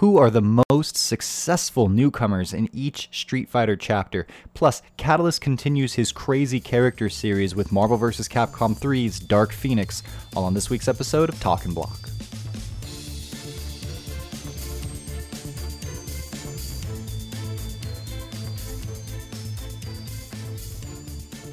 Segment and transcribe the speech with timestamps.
[0.00, 4.26] who are the most successful newcomers in each Street Fighter chapter.
[4.54, 8.26] Plus, Catalyst continues his crazy character series with Marvel vs.
[8.26, 10.02] Capcom 3's Dark Phoenix,
[10.34, 12.08] all on this week's episode of Talkin' Block.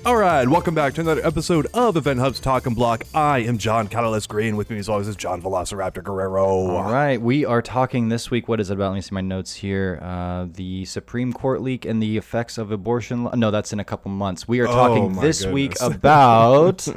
[0.07, 3.03] All right, welcome back to another episode of Event Hub's Talking Block.
[3.13, 4.55] I am John Catalyst Green.
[4.55, 6.47] With me, as always, is John Velociraptor Guerrero.
[6.47, 8.47] All right, we are talking this week.
[8.47, 8.91] What is it about?
[8.91, 9.99] Let me see my notes here.
[10.01, 13.25] Uh, the Supreme Court leak and the effects of abortion.
[13.25, 13.35] Law.
[13.35, 14.47] No, that's in a couple months.
[14.47, 15.95] We are talking my this week goodness.
[15.97, 16.87] about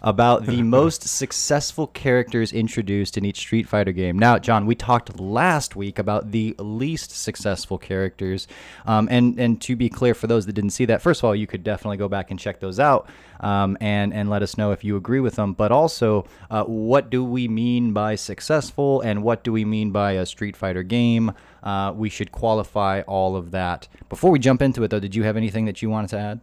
[0.00, 4.16] about the most successful characters introduced in each Street Fighter game.
[4.16, 8.46] Now, John, we talked last week about the least successful characters,
[8.84, 11.34] um, and and to be clear, for those that didn't see that, first of all,
[11.34, 13.08] you could definitely go back and check those out,
[13.40, 15.52] um, and and let us know if you agree with them.
[15.52, 20.12] But also, uh, what do we mean by successful, and what do we mean by
[20.12, 21.32] a Street Fighter game?
[21.62, 24.90] Uh, we should qualify all of that before we jump into it.
[24.90, 26.40] Though, did you have anything that you wanted to add?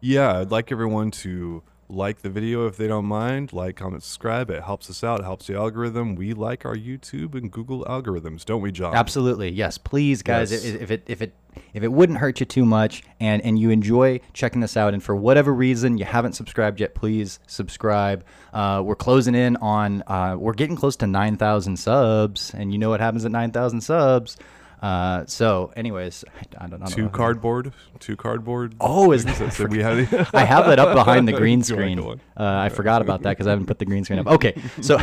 [0.00, 3.52] Yeah, I'd like everyone to like the video if they don't mind.
[3.52, 4.50] Like, comment, subscribe.
[4.50, 5.20] It helps us out.
[5.20, 6.14] It helps the algorithm.
[6.14, 8.94] We like our YouTube and Google algorithms, don't we, John?
[8.94, 9.78] Absolutely, yes.
[9.78, 10.64] Please, guys, Yes.
[10.64, 11.34] if it if it
[11.74, 15.02] if it wouldn't hurt you too much, and and you enjoy checking this out, and
[15.02, 18.24] for whatever reason you haven't subscribed yet, please subscribe.
[18.52, 22.78] Uh, we're closing in on uh, we're getting close to nine thousand subs, and you
[22.78, 24.36] know what happens at nine thousand subs.
[24.80, 26.24] Uh, so, anyways,
[26.58, 26.86] I, I don't know.
[26.86, 27.72] Two cardboard.
[27.98, 28.74] Two cardboard.
[28.80, 30.28] Oh, is that- that we had?
[30.34, 31.98] I have that up behind the green screen.
[31.98, 34.26] Uh, I forgot about that because I haven't put the green screen up.
[34.40, 34.96] Okay, so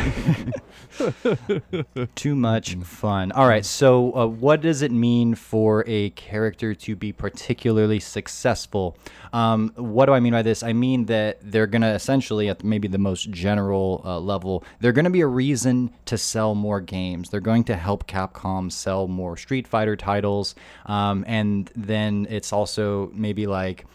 [2.16, 3.30] too much fun.
[3.32, 8.96] All right, so uh, what does it mean for a character to be particularly successful?
[9.32, 10.62] Um, what do I mean by this?
[10.62, 14.92] I mean that they're going to essentially, at maybe the most general uh, level, they're
[14.92, 17.28] going to be a reason to sell more games.
[17.30, 20.54] They're going to help Capcom sell more Street Fighter titles,
[20.86, 23.86] um, and then it's also maybe like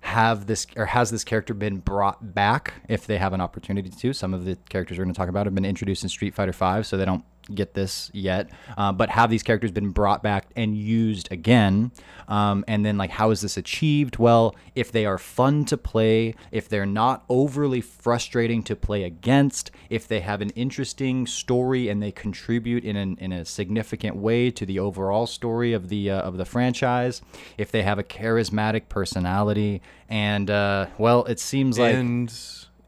[0.00, 4.12] have this or has this character been brought back if they have an opportunity to?
[4.12, 6.52] Some of the characters we're going to talk about have been introduced in street fighter
[6.52, 10.46] 5 so they don't get this yet uh, but have these characters been brought back
[10.56, 11.92] and used again?
[12.28, 14.18] Um, and then like how is this achieved?
[14.18, 19.70] Well if they are fun to play if they're not overly frustrating to play against
[19.90, 24.50] if they have an interesting story and they contribute in, an, in a significant way
[24.50, 27.22] to the overall story of the uh, of the franchise
[27.58, 32.32] if they have a charismatic personality and uh, well it seems like and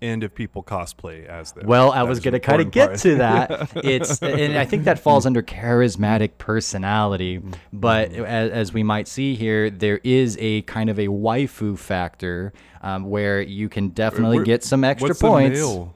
[0.04, 1.66] and if people cosplay as them.
[1.66, 2.98] well, I That was going to kind of get part.
[3.00, 3.70] to that.
[3.84, 7.41] It's and I think that falls under charismatic personality,
[7.72, 8.25] but Mm-hmm.
[8.25, 13.04] as, as we might see here, there is a kind of a waifu factor um,
[13.09, 15.59] where you can definitely Where- get some extra points.
[15.59, 15.94] The male,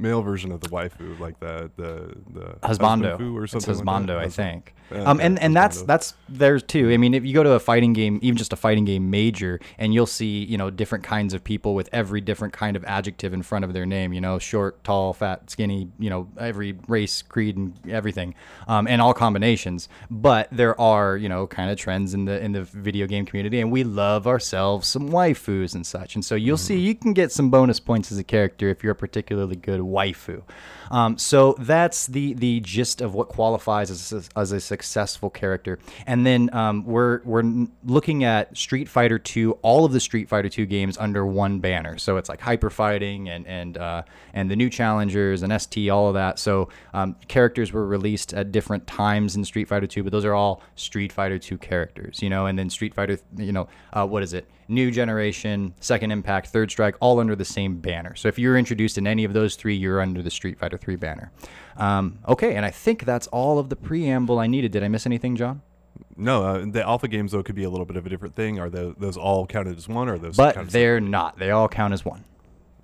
[0.00, 3.84] male version of the waifu, like the the the Husbando husbando or It's something.
[3.84, 4.08] like?
[4.08, 4.74] I think.
[4.92, 5.86] Yeah, um, and and that's Husbando.
[5.86, 6.90] that's there too.
[6.90, 9.60] I mean, if you go to a fighting game, even just a fighting game major,
[9.78, 13.32] and you'll see you know different kinds of people with every different kind of adjective
[13.32, 14.12] in front of their name.
[14.12, 15.88] You know, short, tall, fat, skinny.
[16.00, 18.34] You know, every race, creed, and everything,
[18.66, 19.88] um, and all combinations.
[20.10, 23.60] But there are you know kind of trends in the in the video game community,
[23.60, 26.16] and we love ourselves some waifus and such.
[26.16, 26.84] And so you'll see Mm-hmm.
[26.86, 30.42] you can get some bonus points as a character if you're a particularly good waifu.
[30.90, 35.78] Um, so that's the the gist of what qualifies as a, as a successful character.
[36.06, 37.44] And then um, we're we're
[37.84, 41.96] looking at Street Fighter 2, all of the Street Fighter 2 games under one banner.
[41.96, 44.02] So it's like Hyper Fighting and and uh,
[44.34, 46.38] and the new challengers and ST, all of that.
[46.38, 50.34] So um, characters were released at different times in Street Fighter 2, but those are
[50.34, 52.46] all Street Fighter 2 characters, you know.
[52.46, 54.48] And then Street Fighter, you know, uh, what is it?
[54.70, 58.14] New Generation, Second Impact, Third Strike, all under the same banner.
[58.14, 60.96] So if you're introduced in any of those three, you're under the Street Fighter 3
[60.96, 61.32] banner.
[61.76, 64.72] Um, okay, and I think that's all of the preamble I needed.
[64.72, 65.62] Did I miss anything, John?
[66.16, 68.58] No, uh, the alpha games though could be a little bit of a different thing.
[68.60, 70.36] Are those, those all counted as one, or those?
[70.36, 71.38] But they're not.
[71.38, 72.24] They all count as one.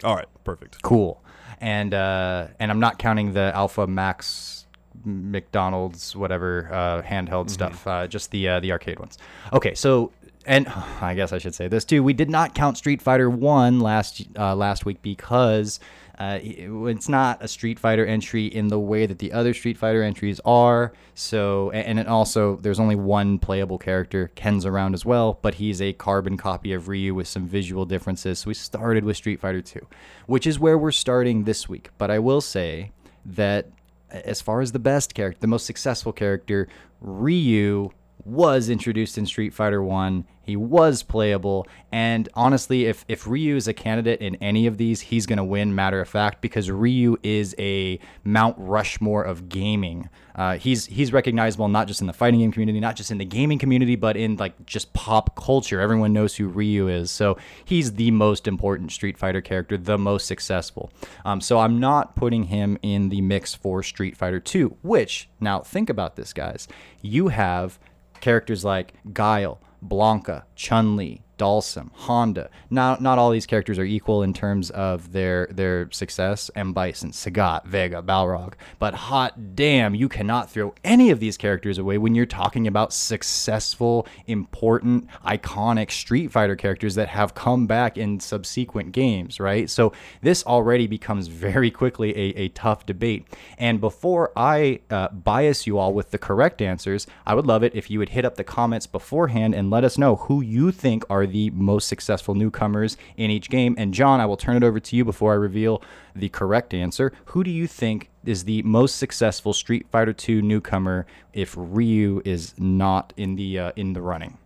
[0.03, 0.83] all right, perfect.
[0.83, 1.23] Cool.
[1.61, 4.67] And uh, and I'm not counting the Alpha Max
[5.05, 7.87] McDonald's whatever uh, handheld stuff.
[7.87, 9.19] Uh, just the uh, the arcade ones.
[9.53, 10.13] Okay, so
[10.47, 10.69] and
[11.01, 12.03] I guess I should say this too.
[12.03, 15.81] We did not count Street Fighter One last uh, last week because
[16.19, 20.03] uh, it's not a Street Fighter entry in the way that the other Street Fighter
[20.03, 20.93] entries are.
[21.15, 24.31] So and it also there's only one playable character.
[24.37, 28.39] Ken's around as well, but he's a carbon copy of Ryu with some visual differences.
[28.39, 29.87] So we started with Street Fighter Two,
[30.27, 31.91] which is where we're starting this week.
[31.99, 32.93] But I will say
[33.25, 33.67] that
[34.11, 36.69] as far as the best character, the most successful character,
[37.01, 37.91] Ryu
[38.27, 40.25] was introduced in Street Fighter 1.
[40.43, 41.67] He was playable.
[41.93, 45.45] And honestly, if, if Ryu is a candidate in any of these, he's going to
[45.45, 50.09] win, matter of fact, because Ryu is a Mount Rushmore of gaming.
[50.35, 53.25] Uh, he's he's recognizable not just in the fighting game community, not just in the
[53.25, 55.81] gaming community, but in like just pop culture.
[55.81, 57.11] Everyone knows who Ryu is.
[57.11, 60.91] So he's the most important Street Fighter character, the most successful.
[61.25, 65.61] Um, so I'm not putting him in the mix for Street Fighter 2, which, now
[65.61, 66.69] think about this, guys.
[67.03, 67.79] You have
[68.27, 72.51] characters like Guile, Blanka, Chun Li, Dhalsim, Honda.
[72.71, 76.51] Not not all these characters are equal in terms of their their success.
[76.55, 78.55] M Bison, Sagat, Vega, Balrog.
[78.79, 82.93] But hot damn, you cannot throw any of these characters away when you're talking about
[82.93, 89.69] successful, important, iconic Street Fighter characters that have come back in subsequent games, right?
[89.69, 89.93] So
[90.23, 93.27] this already becomes very quickly a, a tough debate.
[93.59, 97.75] And before I uh, bias you all with the correct answers, I would love it
[97.75, 101.05] if you would hit up the comments beforehand and let us know who you think
[101.11, 103.75] are the most successful newcomers in each game.
[103.79, 105.83] And John, I will turn it over to you before I reveal
[106.15, 107.13] the correct answer.
[107.27, 112.55] Who do you think is the most successful Street Fighter II newcomer if Ryu is
[112.59, 114.39] not in the uh, in the running?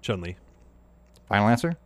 [0.00, 0.36] Chun Li.
[1.28, 1.76] Final answer?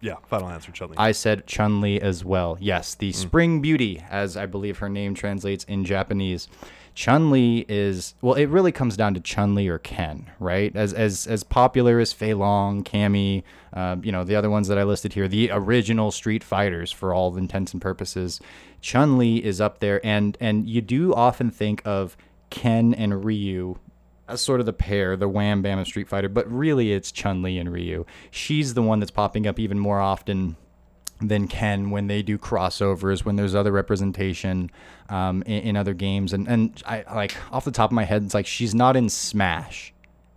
[0.00, 0.96] Yeah, final answer, Chun Li.
[0.98, 2.56] I said Chun Li as well.
[2.60, 6.48] Yes, the Spring Beauty, as I believe her name translates in Japanese.
[6.94, 10.74] Chun Li is well, it really comes down to Chun Li or Ken, right?
[10.74, 13.42] As as as popular as Fei Long, Cammy,
[13.74, 17.12] uh, you know, the other ones that I listed here, the original Street Fighters for
[17.12, 18.40] all intents and purposes.
[18.80, 22.16] Chun Li is up there, and and you do often think of
[22.48, 23.78] Ken and Ryu
[24.28, 27.42] as sort of the pair, the wham bam of Street Fighter, but really it's Chun
[27.42, 28.04] Li and Ryu.
[28.30, 30.56] She's the one that's popping up even more often
[31.20, 34.70] than Ken when they do crossovers, when there's other representation
[35.08, 36.32] um, in, in, other games.
[36.32, 39.08] And, and I like off the top of my head, it's like she's not in
[39.08, 39.94] Smash.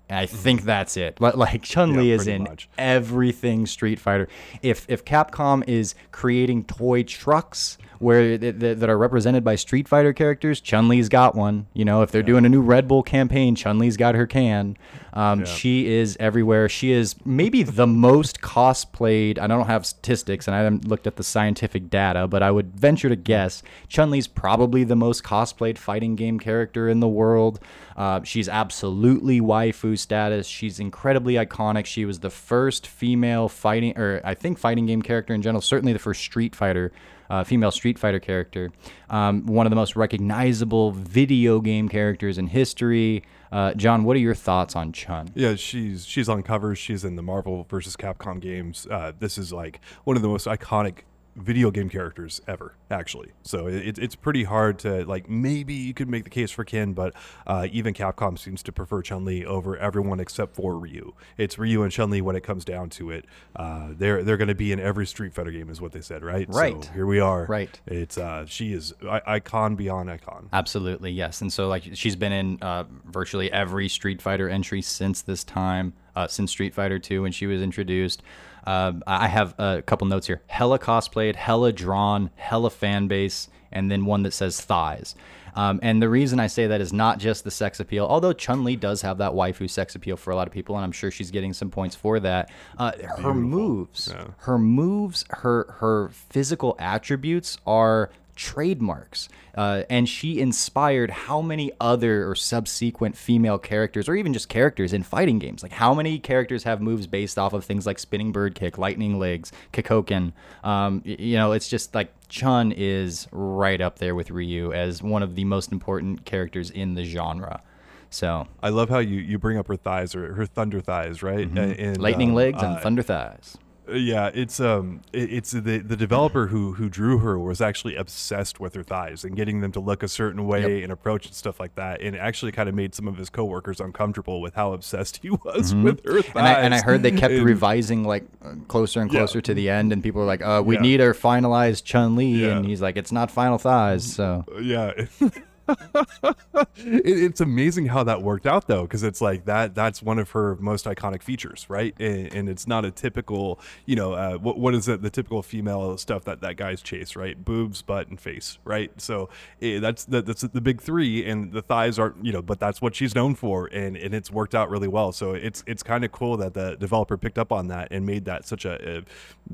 [0.10, 1.18] I think that's it.
[1.20, 2.70] But like Chun Li Yeah, is in much.
[2.78, 4.28] everything Street Fighter.
[4.64, 9.88] If if Capcom is creating toy trucks where th- th- that are represented by Street
[9.88, 11.68] Fighter characters, Chun Li's got one.
[11.74, 14.78] You know, if they're doing a new Red Bull campaign, Chun Li's got her can.
[15.14, 15.46] Um, Yeah.
[15.46, 16.70] She is everywhere.
[16.70, 19.38] She is maybe the most cosplayed.
[19.40, 22.74] I don't have statistics and I haven't looked at the scientific data, but I would
[22.80, 27.60] venture to guess Chun Li's probably the most cosplayed fighting game character in the world.
[27.98, 30.48] Uh, she's absolutely waifu status.
[30.48, 31.86] She's incredibly iconic.
[31.86, 35.92] She was the first female fighting, or I think fighting game character in general, certainly
[35.92, 36.94] the first Street Fighter.
[37.30, 38.72] Uh, female Street Fighter character,
[39.10, 43.24] um, one of the most recognizable video game characters in history.
[43.52, 45.30] Uh, John, what are your thoughts on Chun?
[45.36, 46.78] Yeah, she's she's on covers.
[46.78, 48.88] She's in the Marvel versus Capcom games.
[48.90, 51.00] Uh, this is like one of the most iconic
[51.36, 53.32] video game characters ever, actually.
[53.44, 55.30] So it, it's pretty hard to like.
[55.30, 57.14] Maybe you could make the case for Ken, but
[57.48, 61.14] uh, even Capcom seems to prefer Chun Li over everyone except for Ryu.
[61.38, 63.26] It's Ryu and Chun Li when it comes down to it.
[63.56, 66.24] Uh, they're they're going to be in every Street Fighter game, is what they said,
[66.24, 66.48] right?
[66.50, 66.84] Right.
[66.84, 67.46] So here we are.
[67.46, 67.80] Right.
[67.86, 70.50] It's uh, she is icon beyond icon.
[70.52, 71.42] Absolutely, yes.
[71.42, 75.94] And so, like, she's been in uh, virtually every Street Fighter entry since this time,
[76.16, 78.22] uh, since Street Fighter 2 when she was introduced.
[78.66, 83.90] Uh, I have a couple notes here hella cosplayed, hella drawn, hella fan base, and
[83.92, 85.16] then one that says thighs.
[85.56, 88.64] Um, and the reason I say that is not just the sex appeal, although Chun
[88.64, 91.10] Li does have that waifu sex appeal for a lot of people, and I'm sure
[91.10, 92.52] she's getting some points for that.
[92.78, 94.28] Uh, her moves, Yeah.
[94.38, 99.28] her moves, her her physical attributes are trademarks.
[99.56, 104.94] Uh, and she inspired how many other or subsequent female characters, or even just characters
[104.94, 105.62] in fighting games?
[105.62, 109.20] Like, how many characters have moves based off of things like spinning bird kick, lightning
[109.20, 110.32] legs, Kikoken?
[110.64, 115.22] Um, you know, it's just like Chun is right up there with Ryu as one
[115.22, 117.62] of the most important characters in the genre.
[118.10, 121.46] So, I love how you, you bring up her thighs or her thunder thighs, right?
[121.46, 122.02] And, Mm-hmm.
[122.02, 123.58] lightning um, legs and uh, thunder thighs.
[123.94, 128.60] Yeah, it's um, it, it's the the developer who who drew her was actually obsessed
[128.60, 131.60] with her thighs and getting them to look a certain way and approach and stuff
[131.60, 134.74] like that, and it actually kind of made some of his coworkers uncomfortable with how
[134.74, 136.26] obsessed he was with her thighs.
[136.26, 136.38] Mm-hmm.
[136.38, 138.24] And I, and I heard they kept And- revising like
[138.68, 139.20] closer and Yeah.
[139.20, 140.82] closer to the end, and people were like, uh, "We Yeah.
[140.82, 142.58] need our finalized Chun Li," Yeah.
[142.58, 144.94] and he's like, "It's not final thighs." So yeah
[145.70, 150.32] it, it's amazing how that worked out though because it's like that that's one of
[150.32, 151.96] her most iconic features right?
[152.00, 155.42] And, and it's not a typical you know uh, what, what is it the typical
[155.42, 157.44] female stuff that that guys chase right?
[157.44, 158.92] Boobs butt and face right?
[158.98, 159.30] So
[159.62, 162.82] eh, that's the, that's the big three and the thighs aren't you know but that's
[162.82, 165.12] what she's known for and, and it's worked out really well.
[165.12, 168.26] So it's it's kind of cool that the developer picked up on that and made
[168.26, 169.04] that such a, a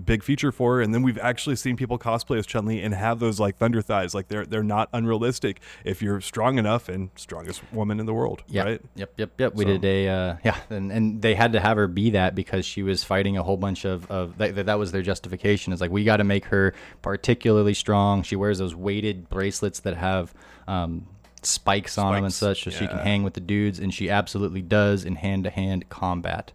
[0.03, 0.81] big feature for her.
[0.81, 4.13] And then we've actually seen people cosplay as Chun-Li and have those like thunder thighs.
[4.13, 8.43] Like they're they're not unrealistic if you're strong enough and strongest woman in the world,
[8.47, 8.65] Yep.
[8.65, 8.81] right?
[8.95, 9.13] Yep.
[9.17, 9.31] Yep.
[9.39, 9.55] Yep.
[9.55, 12.35] We So- did a uh, yeah, and, and they had to have her be that
[12.35, 15.74] because she was fighting a whole bunch of of that, that was their justification.
[15.74, 18.24] Is like we got to make her particularly strong.
[18.24, 20.33] She wears those weighted bracelets that have
[20.67, 21.07] um,
[21.41, 24.62] spikes on them and such, so she can hang with the dudes, and she absolutely
[24.62, 26.51] does in hand to hand combat.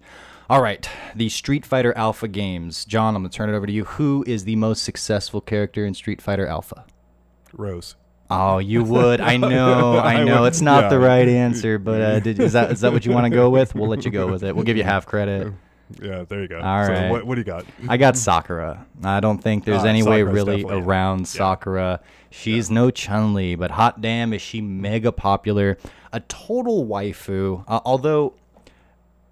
[0.49, 2.85] All right, the Street Fighter Alpha games.
[2.85, 3.85] John, I'm gonna turn it over to you.
[3.85, 6.85] Who is the most successful character in Street Fighter Alpha?
[7.52, 7.95] Rose.
[8.30, 9.20] Oh, you would.
[9.20, 9.99] I know.
[9.99, 10.44] I know.
[10.44, 13.25] It's not the right answer, but uh, did, is that is that what you want
[13.25, 13.75] to go with?
[13.75, 14.54] We'll let you go with it.
[14.54, 15.52] We'll give you half credit.
[16.00, 16.60] Yeah, there you go.
[16.60, 17.10] All so right.
[17.10, 17.64] what, what do you got?
[17.88, 18.87] I got Sakura.
[19.02, 21.25] I don't think there's Ah, any way really around yeah.
[21.25, 22.00] Sakura.
[22.30, 25.78] She's no Chun Li, but hot damn, is she mega popular.
[26.12, 27.64] A total waifu.
[27.66, 28.34] Uh, although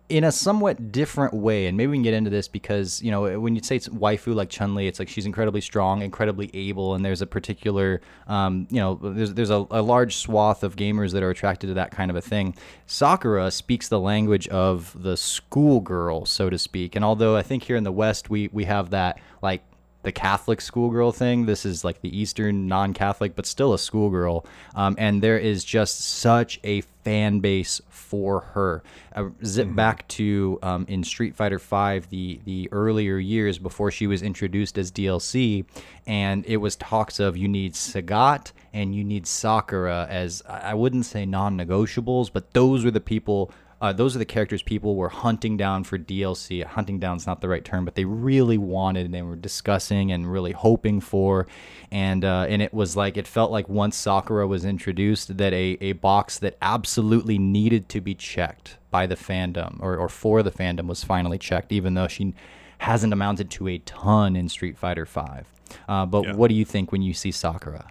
[0.08, 3.38] in a somewhat different way, and maybe we can get into this because you know
[3.38, 6.94] when you say it's waifu like Chun Li, it's like she's incredibly strong, incredibly able,
[6.94, 11.12] and there's a particular, um, you know, there's there's a, a large swath of gamers
[11.12, 12.56] that are attracted to that kind of a thing.
[12.86, 17.76] Sakura speaks the language of the schoolgirl, so to speak, and although I think here
[17.76, 19.62] in the West we we have that like
[20.08, 21.44] the Catholic schoolgirl thing.
[21.44, 24.46] This is like the Eastern non-Catholic, but still a schoolgirl.
[24.74, 28.82] Um, and there is just such a fan base for her.
[29.14, 34.06] Uh, zip back to um, in Street Fighter V, the the earlier years before she
[34.06, 35.66] was introduced as DLC,
[36.06, 40.74] and it was talks of you need Sagat and you need Sakura as I I
[40.74, 45.08] wouldn't say non-negotiables, but those were the people uh, those are the characters people were
[45.08, 46.64] hunting down for DLC.
[46.64, 50.30] Hunting down's not the right term, but they really wanted and they were discussing and
[50.30, 51.46] really hoping for.
[51.90, 55.78] And uh, and it was like it felt like once Sakura was introduced, that a,
[55.80, 60.50] a box that absolutely needed to be checked by the fandom or, or for the
[60.50, 62.34] fandom was finally checked, even though she
[62.78, 65.46] hasn't amounted to a ton in Street Fighter Five.
[65.88, 66.32] Uh, but Yeah.
[66.34, 67.90] what do you think when you see Sakura?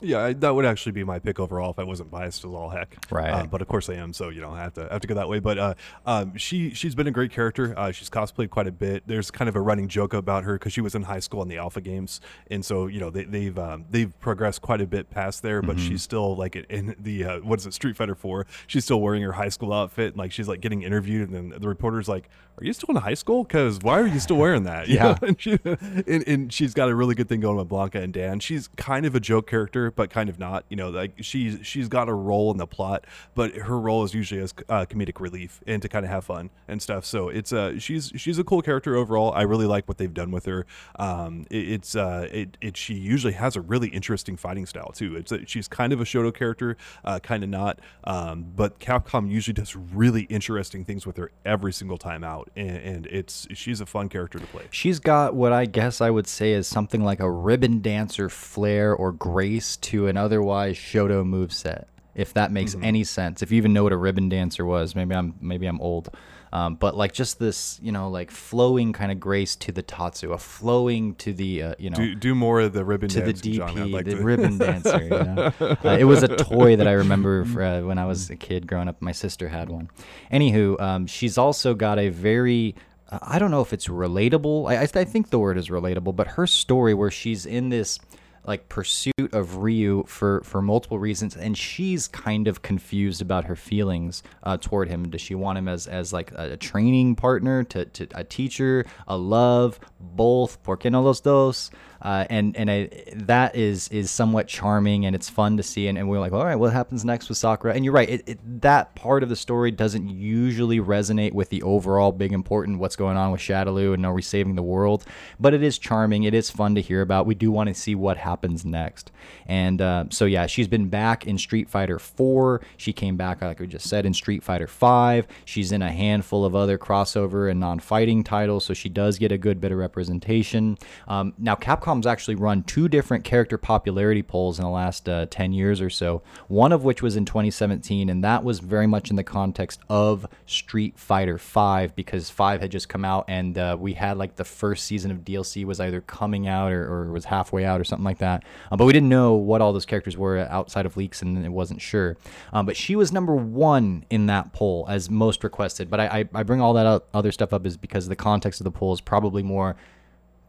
[0.00, 2.70] Yeah, I- that would actually be my pick overall if I wasn't biased as all
[2.70, 2.96] heck.
[3.10, 3.30] Right.
[3.30, 5.08] Uh, but of course I am, so you know I have to I have to
[5.08, 5.38] go that way.
[5.40, 5.74] But uh,
[6.06, 7.74] um, she she's been a great character.
[7.76, 9.02] Uh, she's cosplayed quite a bit.
[9.06, 11.48] There's kind of a running joke about her because she was in high school in
[11.48, 15.10] the Alpha games, and so you know they, they've um, they've progressed quite a bit
[15.10, 15.62] past there.
[15.62, 18.46] But she's still like in the uh, what is it Street Fighter Four?
[18.66, 21.60] She's still wearing her high school outfit, and like she's like getting interviewed, and then
[21.60, 22.28] the reporter's like,
[22.60, 23.44] "Are you still in high school?
[23.44, 25.16] Because why are you still wearing that?" Yeah.
[25.22, 28.40] and, she, and, and she's got a really good thing going with Blanka and Dan.
[28.40, 30.64] She's kind of a joke character, but kind of not.
[30.68, 34.14] You know, like she's she's got a role in the plot, but her role is
[34.14, 37.04] usually as uh, comedic relief and to kind of have fun and stuff.
[37.04, 39.32] So it's uh she's she's a cool character overall.
[39.32, 40.66] I really like what they've done with her.
[40.98, 45.16] Um, it, it's uh it, it she usually has a really interesting fighting style too.
[45.16, 47.78] It's a, she's kind of a Shoto character, uh, kind of not.
[48.04, 52.76] Um, but Capcom usually does really interesting things with her every single time out, and,
[52.76, 54.64] and it's she's a fun character to play.
[54.70, 58.94] She's got what I guess I would say is something like a ribbon dancer flair
[58.94, 62.84] or grace to an otherwise Shoto moveset, if that makes mm-hmm.
[62.84, 63.42] any sense.
[63.42, 66.10] If you even know what a ribbon dancer was, maybe I'm maybe I'm old.
[66.52, 70.32] Um, but like just this, you know, like flowing kind of grace to the Tatsu,
[70.32, 73.32] a flowing to the, uh, you know, Do, do more of the ribbon to the.
[73.32, 75.02] DP, like the to- ribbon dancer.
[75.02, 75.52] You know?
[75.60, 78.66] uh, it was a toy that I remember for, uh, when I was a kid
[78.66, 79.00] growing up.
[79.00, 79.90] My sister had one.
[80.32, 82.74] Anywho, um, she's also got a very
[83.10, 84.70] uh, I don't know if it's relatable.
[84.70, 87.98] I, I, I think the word is relatable, but her story where she's in this
[88.44, 93.56] like pursuit of Ryu for for multiple reasons, and she's kind of confused about her
[93.56, 95.10] feelings uh, toward him.
[95.10, 98.86] Does she want him as as like a, a training partner, to, to a teacher,
[99.06, 100.62] a love, both?
[100.62, 101.70] ¿Por qué no los dos?
[102.02, 105.88] Uh, and and I, that is is somewhat charming and it's fun to see.
[105.88, 107.74] And, and we're like, all right, what happens next with Sakura?
[107.74, 111.62] And you're right, it, it, that part of the story doesn't usually resonate with the
[111.62, 115.04] overall big important what's going on with Shadaloo and are we saving the world?
[115.38, 116.24] But it is charming.
[116.24, 117.26] It is fun to hear about.
[117.26, 119.10] We do want to see what happens next.
[119.46, 122.60] And uh, so yeah, she's been back in Street Fighter 4.
[122.76, 125.26] She came back, like we just said, in Street Fighter 5.
[125.44, 129.38] She's in a handful of other crossover and non-fighting titles, so she does get a
[129.38, 130.78] good bit of representation.
[131.08, 131.54] Um, now,
[131.90, 136.22] Actually run two different character popularity polls in the last uh, 10 years or so.
[136.48, 140.26] One of which was in 2017, and that was very much in the context of
[140.46, 144.44] Street Fighter V because 5 had just come out, and uh, we had like the
[144.44, 148.04] first season of DLC was either coming out or, or was halfway out or something
[148.04, 148.44] like that.
[148.70, 151.50] Uh, but we didn't know what all those characters were outside of leaks, and it
[151.50, 152.16] wasn't sure.
[152.52, 155.90] Um, but she was number one in that poll as most requested.
[155.90, 158.60] But I, I, I bring all that out, other stuff up is because the context
[158.60, 159.76] of the poll is probably more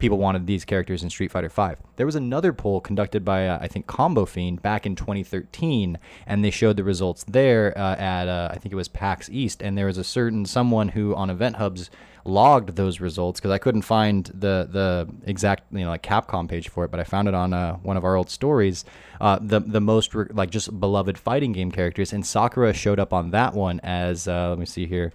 [0.02, 1.80] people wanted these characters in Street Fighter V.
[1.94, 6.44] There was another poll conducted by uh, I think Combo Fiend back in 2013, and
[6.44, 9.78] they showed the results there uh, at uh, I think it was PAX East, and
[9.78, 11.88] there was a certain someone who on Event Hubs
[12.24, 16.68] logged those results because I couldn't find the the exact you know like Capcom page
[16.68, 18.84] for it, but I found it on uh, one of our old stories.
[19.20, 23.12] Uh, the the most re- like just beloved fighting game characters, and Sakura showed up
[23.12, 25.12] on that one as uh, let me see here.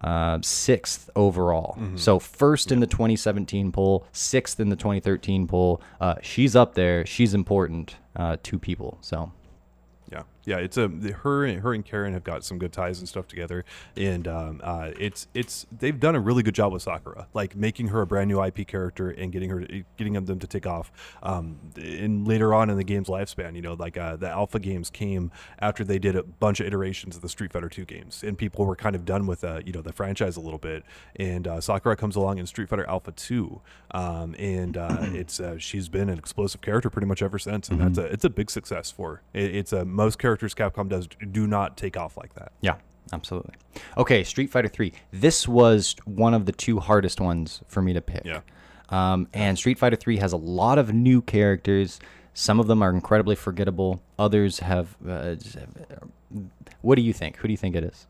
[0.00, 1.76] Uh, sixth overall.
[1.96, 5.82] So first in the 2017 poll, sixth in the 2013 poll.
[6.00, 7.04] Uh, she's up there.
[7.04, 8.98] She's important uh, to people.
[9.00, 9.32] So
[10.48, 10.58] Yeah.
[10.58, 13.64] It's a her and her and Karin have got some good ties and stuff together,
[13.96, 17.88] and um, uh, it's it's they've done a really good job with Sakura, like making
[17.88, 20.90] her a brand new IP character and getting her getting them to take off.
[21.22, 24.90] Um, and later on in the game's lifespan, you know, like uh, the alpha games
[24.90, 28.38] came after they did a bunch of iterations of the Street Fighter Two games, and
[28.38, 30.82] people were kind of done with uh, you know the franchise a little bit.
[31.16, 35.58] And uh, Sakura comes along in Street Fighter Alpha Two, um, and uh, it's uh,
[35.58, 38.50] she's been an explosive character pretty much ever since, and that's a it's a big
[38.50, 39.08] success for.
[39.08, 39.22] her.
[39.34, 42.52] It, it's a most characters Capcom does do not take off like that.
[42.60, 42.76] Yeah,
[43.12, 43.54] absolutely.
[43.96, 44.92] Okay, Street Fighter 3.
[45.12, 48.24] This was one of the two hardest ones for me to pick.
[48.24, 48.40] Yeah.
[48.90, 52.00] Um, and Street Fighter 3 has a lot of new characters.
[52.34, 54.00] Some of them are incredibly forgettable.
[54.18, 54.96] Others have.
[55.06, 55.36] Uh,
[56.82, 57.36] what do you think?
[57.38, 58.06] Who do you think it is?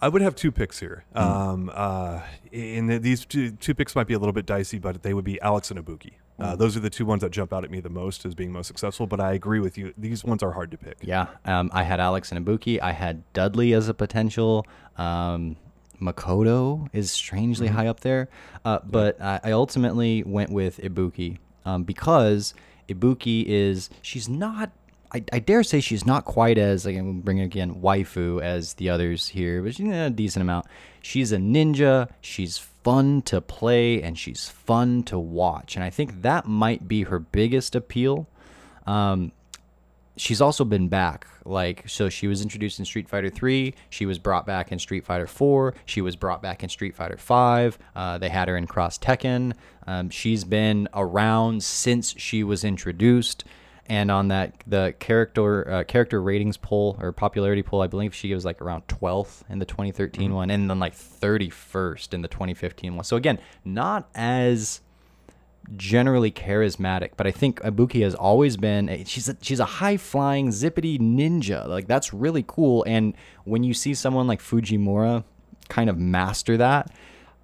[0.00, 1.04] I would have two picks here.
[1.14, 2.20] Um, uh,
[2.52, 5.24] and th- these two, two picks might be a little bit dicey, but they would
[5.24, 6.12] be Alex and Ibuki.
[6.38, 8.50] Uh, those are the two ones that jump out at me the most as being
[8.50, 9.06] most successful.
[9.06, 10.98] But I agree with you; these ones are hard to pick.
[11.00, 12.80] Yeah, um, I had Alex and Ibuki.
[12.80, 14.66] I had Dudley as a potential.
[14.96, 15.56] Um,
[16.00, 18.28] Makoto is strangely high up there,
[18.64, 22.54] uh, but I, I ultimately went with Ibuki um, because
[22.88, 24.70] Ibuki is she's not.
[25.12, 28.90] I, I dare say she's not quite as like I'm bringing again waifu as the
[28.90, 30.66] others here, but she's a decent amount.
[31.02, 32.08] She's a ninja.
[32.20, 37.04] She's fun to play and she's fun to watch, and I think that might be
[37.04, 38.28] her biggest appeal.
[38.86, 39.32] Um,
[40.16, 41.26] she's also been back.
[41.44, 43.74] Like, so she was introduced in Street Fighter 3.
[43.90, 45.74] She was brought back in Street Fighter 4.
[45.84, 47.78] She was brought back in Street Fighter 5.
[47.94, 49.54] Uh, they had her in Cross Tekken.
[49.86, 53.44] Um, she's been around since she was introduced.
[53.86, 58.32] And on that, the character uh, character ratings poll or popularity poll, I believe she
[58.34, 62.96] was like around 12th in the 2013 one, and then like 31st in the 2015
[62.96, 63.04] one.
[63.04, 64.80] So again, not as
[65.76, 69.96] generally charismatic, but I think Ibuki has always been a, she's a, she's a high
[69.96, 71.66] flying zippity ninja.
[71.66, 72.84] Like that's really cool.
[72.86, 73.14] And
[73.44, 75.24] when you see someone like Fujimura
[75.68, 76.90] kind of master that,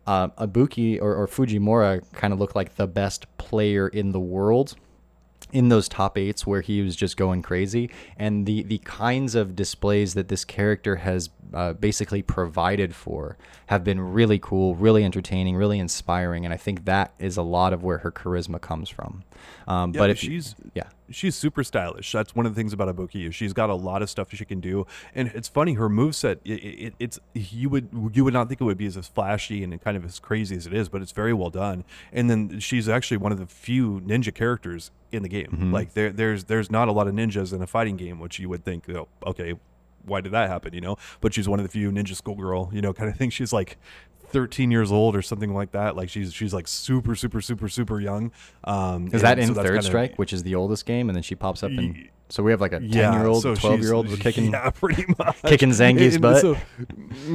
[0.06, 4.74] uh, Ibuki or, or Fujimura kind of look like the best player in the world
[5.52, 7.90] in those top eights where he was just going crazy.
[8.16, 13.36] And the the kinds of displays that this character has uh, basically provided for
[13.66, 17.72] have been really cool really entertaining really inspiring and i think that is a lot
[17.72, 19.22] of where her charisma comes from
[19.66, 22.10] um, Yeah, but if she's yeah she's super stylish.
[22.12, 24.44] That's one of the things about Ibuki is she's got a lot of stuff she
[24.44, 26.38] can do, and it's funny her moveset.
[26.44, 29.80] It, it, it's you would you would not think it would be as flashy and
[29.82, 31.84] kind of as crazy as it is, but it's very well done.
[32.12, 35.48] And then she's actually one of the few ninja characters in the game.
[35.72, 38.48] Like there there's there's not a lot of ninjas in a fighting game, which you
[38.48, 39.54] would think, oh, okay,
[40.04, 40.74] why did that happen?
[40.74, 43.30] You know, but she's one of the few ninja schoolgirl, you know, kind of thing.
[43.30, 43.78] She's like
[44.28, 45.96] 13 years old or something like that.
[45.96, 48.30] Like she's she's like super super super super young.
[48.64, 51.22] Um, is that in so third kinda- strike which is the oldest game and then
[51.22, 53.54] she pops up and Ye- so we have like a 10 Yeah, year old so
[53.54, 56.40] 12 year old kicking yeah, pretty much kicking Zangief's And butt.
[56.40, 56.56] So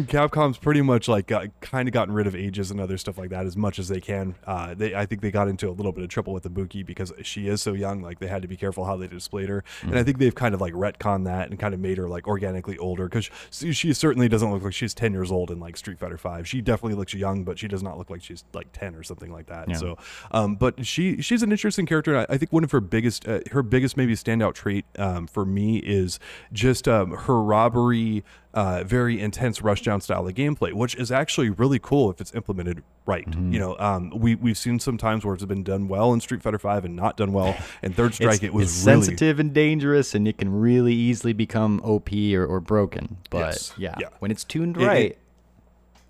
[0.03, 1.31] Capcom's pretty much like
[1.61, 3.99] kind of gotten rid of ages and other stuff like that as much as they
[3.99, 4.35] can.
[4.45, 6.85] Uh, they I think they got into a little bit of trouble with the Buki
[6.85, 8.01] because she is so young.
[8.01, 10.53] Like they had to be careful how they displayed her, and I think they've kind
[10.55, 13.93] of like retconned that and kind of made her like organically older because she, she
[13.93, 16.47] certainly doesn't look like she's ten years old in like Street Fighter Five.
[16.47, 19.31] She definitely looks young, but she does not look like she's like ten or something
[19.31, 19.69] like that.
[19.69, 19.75] Yeah.
[19.75, 19.97] So,
[20.31, 22.17] um, but she she's an interesting character.
[22.17, 25.45] I, I think one of her biggest uh, her biggest maybe standout trait um, for
[25.45, 26.19] me is
[26.53, 28.23] just um, her robbery.
[28.53, 32.81] Uh, very intense rushdown style of gameplay, which is actually really cool if it's implemented
[33.05, 33.27] right.
[33.27, 36.41] You know, um, we we've seen some times where it's been done well in Street
[36.41, 37.53] Fighter Five and not done well.
[37.83, 41.33] And Third Strike, it was it's really sensitive and dangerous and it can really easily
[41.33, 43.73] become op or, or broken but Yes.
[43.77, 44.07] yeah, Yeah.
[44.19, 45.17] when it's tuned It- it- right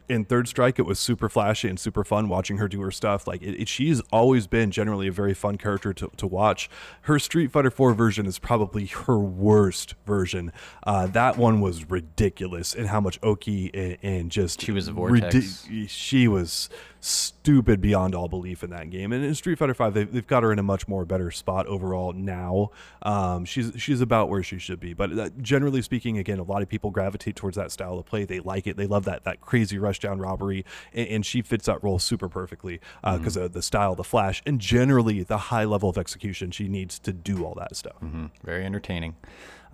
[0.08, 3.28] in Third Strike, it was super flashy and super fun watching her do her stuff.
[3.28, 6.70] Like it, it, she's always been generally a very fun character to, to watch.
[7.02, 10.52] Her Street Fighter 4 version is probably her worst version.
[10.86, 14.94] Uh, that one was ridiculous in how much Oki and, and just She was a
[14.94, 15.68] vortex.
[15.88, 16.70] she was
[17.06, 19.14] stupid beyond all belief in that game.
[19.14, 21.68] And in Street Fighter Five, they've, they've got her in a much more better spot
[21.68, 22.72] overall now.
[23.04, 24.94] Um, she's she's about where she should be.
[24.94, 28.26] But uh, generally speaking, again, a lot of people gravitate towards that style of play.
[28.26, 28.76] They like it.
[28.78, 32.28] They love that that crazy rush down robbery, and, and she fits that role super
[32.30, 33.46] perfectly because Mm-hmm.
[33.46, 37.14] of the style, the flash, and generally the high level of execution she needs to
[37.14, 37.98] do all that stuff.
[38.04, 38.32] Mhm.
[38.44, 39.16] Very entertaining.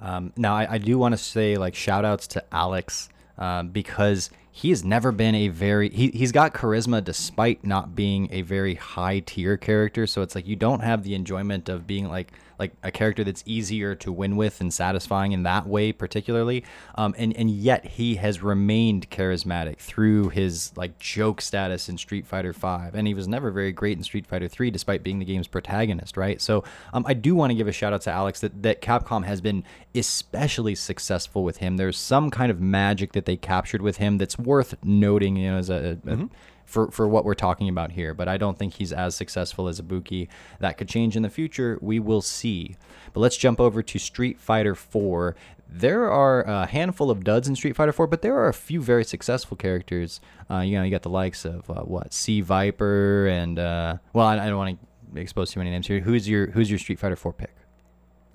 [0.02, 3.08] Um, now, I, I do want to say like shout outs to Alex
[3.42, 8.30] um, because he has never been a very he, he's got charisma despite not being
[8.32, 10.06] a very high tier character.
[10.06, 13.44] So it's like you don't have the enjoyment of being like like a character that's
[13.48, 16.64] easier to win with and satisfying in that way particularly.
[16.94, 22.28] Um, and and yet he has remained charismatic through his like joke status in Street
[22.28, 25.26] Fighter Five, and he was never very great in Street Fighter Three, despite being the
[25.26, 26.40] game's protagonist, right?
[26.40, 29.26] So um, I do want to give a shout out to Alex that that Capcom
[29.26, 29.64] has been
[29.96, 31.78] especially successful with him.
[31.78, 35.58] There's some kind of magic that they captured with him that's worth noting, you know,
[35.58, 36.30] as a, a
[36.72, 39.82] for, for what we're talking about here, but I don't think he's as successful as
[39.82, 40.30] Ibuki.
[40.60, 41.78] That could change in the future.
[41.82, 42.78] We will see.
[43.14, 45.36] But let's jump over to Street Fighter 4.
[45.68, 48.82] There are a handful of duds in Street Fighter 4, but there are a few
[48.82, 50.22] very successful characters.
[50.50, 52.42] Uh, you know, you got the likes of uh, what C.
[52.42, 54.80] Viper and uh, well, I, I don't want
[55.14, 56.00] to expose too many names here.
[56.00, 57.56] Who's your Who's your Street Fighter 4 pick?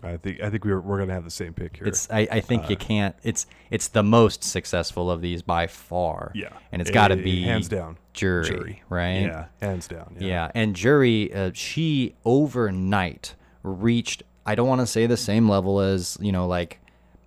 [0.02, 1.86] I think I think we're we're gonna have the same pick here.
[1.86, 3.16] It's I, I think you can't.
[3.22, 6.32] It's it's the most successful of these by far.
[6.34, 9.22] yeah, and it's got to be hands down Juri, Juri, right?
[9.22, 10.16] Yeah, hands down.
[10.18, 14.22] Yeah, and Juri, uh, she overnight reached.
[14.44, 16.80] I don't want to say the same level as you know, like.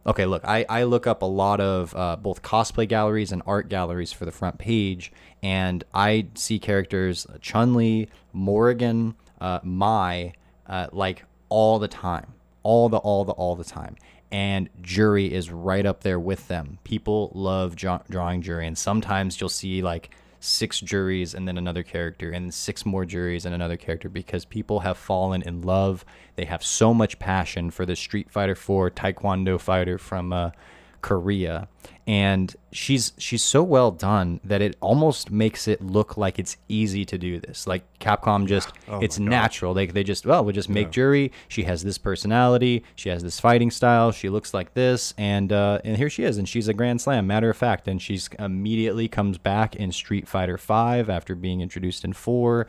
[0.07, 3.67] Okay, look, I, I look up a lot of uh, both cosplay galleries and art
[3.69, 5.11] galleries for the front page,
[5.43, 10.33] and I see characters Chun Li, Morrigan, uh, Mai,
[10.65, 13.95] uh, like all the time, all the all the all the time,
[14.31, 16.79] and Juri is right up there with them.
[16.83, 21.83] People love draw- drawing Juri, and sometimes you'll see like six Juris and then another
[21.83, 26.05] character and six more Juris and another character because people have fallen in love.
[26.35, 30.51] They have so much passion for the Street Fighter 4 Taekwondo fighter from uh,
[31.01, 31.67] Korea.
[32.07, 37.05] And she's she's so well done that it almost makes it look like it's easy
[37.05, 37.67] to do this.
[37.67, 39.75] Like Capcom just it's natural.
[39.75, 41.31] Like they just well, we'll just make Juri.
[41.47, 45.81] She has this personality, she has this fighting style, she looks like this, and uh,
[45.83, 47.87] and here she is, and she's a grand slam, matter of fact.
[47.87, 52.65] And she's immediately comes back in Street Fighter Five after being introduced in four.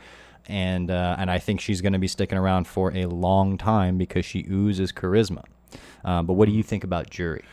[0.47, 3.97] And uh, and I think she's going to be sticking around for a long time
[3.97, 5.43] because she oozes charisma.
[6.03, 7.43] Uh, but what do you think about Juri?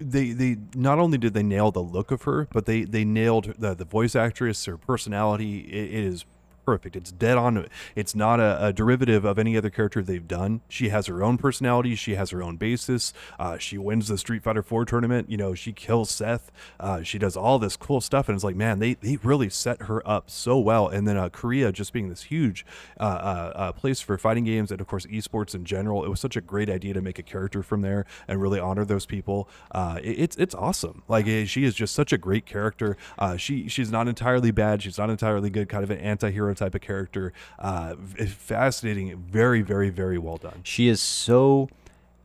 [0.00, 3.54] They they not only did they nail the look of her, but they they nailed
[3.58, 5.60] the the voice actress, her personality.
[5.60, 6.24] It, it is
[6.64, 6.96] perfect.
[6.96, 7.66] It's dead on.
[7.96, 10.60] It's not a, a derivative of any other character they've done.
[10.68, 11.94] She has her own personality.
[11.94, 13.12] She has her own basis.
[13.38, 15.30] Uh, she wins the Street Fighter 4 tournament.
[15.30, 16.50] You know, she kills Seth.
[16.78, 19.82] Uh, she does all this cool stuff, and it's like, man, they they really set
[19.82, 20.88] her up so well.
[20.88, 22.64] And then uh, Korea just being this huge
[22.98, 26.04] uh, uh, uh, place for fighting games and of course esports in general.
[26.04, 28.84] It was such a great idea to make a character from there and really honor
[28.84, 29.48] those people.
[29.74, 31.02] It- it's it's awesome.
[31.08, 32.96] Like eh, she is just such a great character.
[33.38, 34.82] She she's not entirely bad.
[34.82, 35.68] She's not entirely good.
[35.68, 37.32] Kind of an anti-hero type of character.
[37.58, 39.18] Uh, fascinating.
[39.18, 40.60] Very very very well done.
[40.64, 41.68] She is so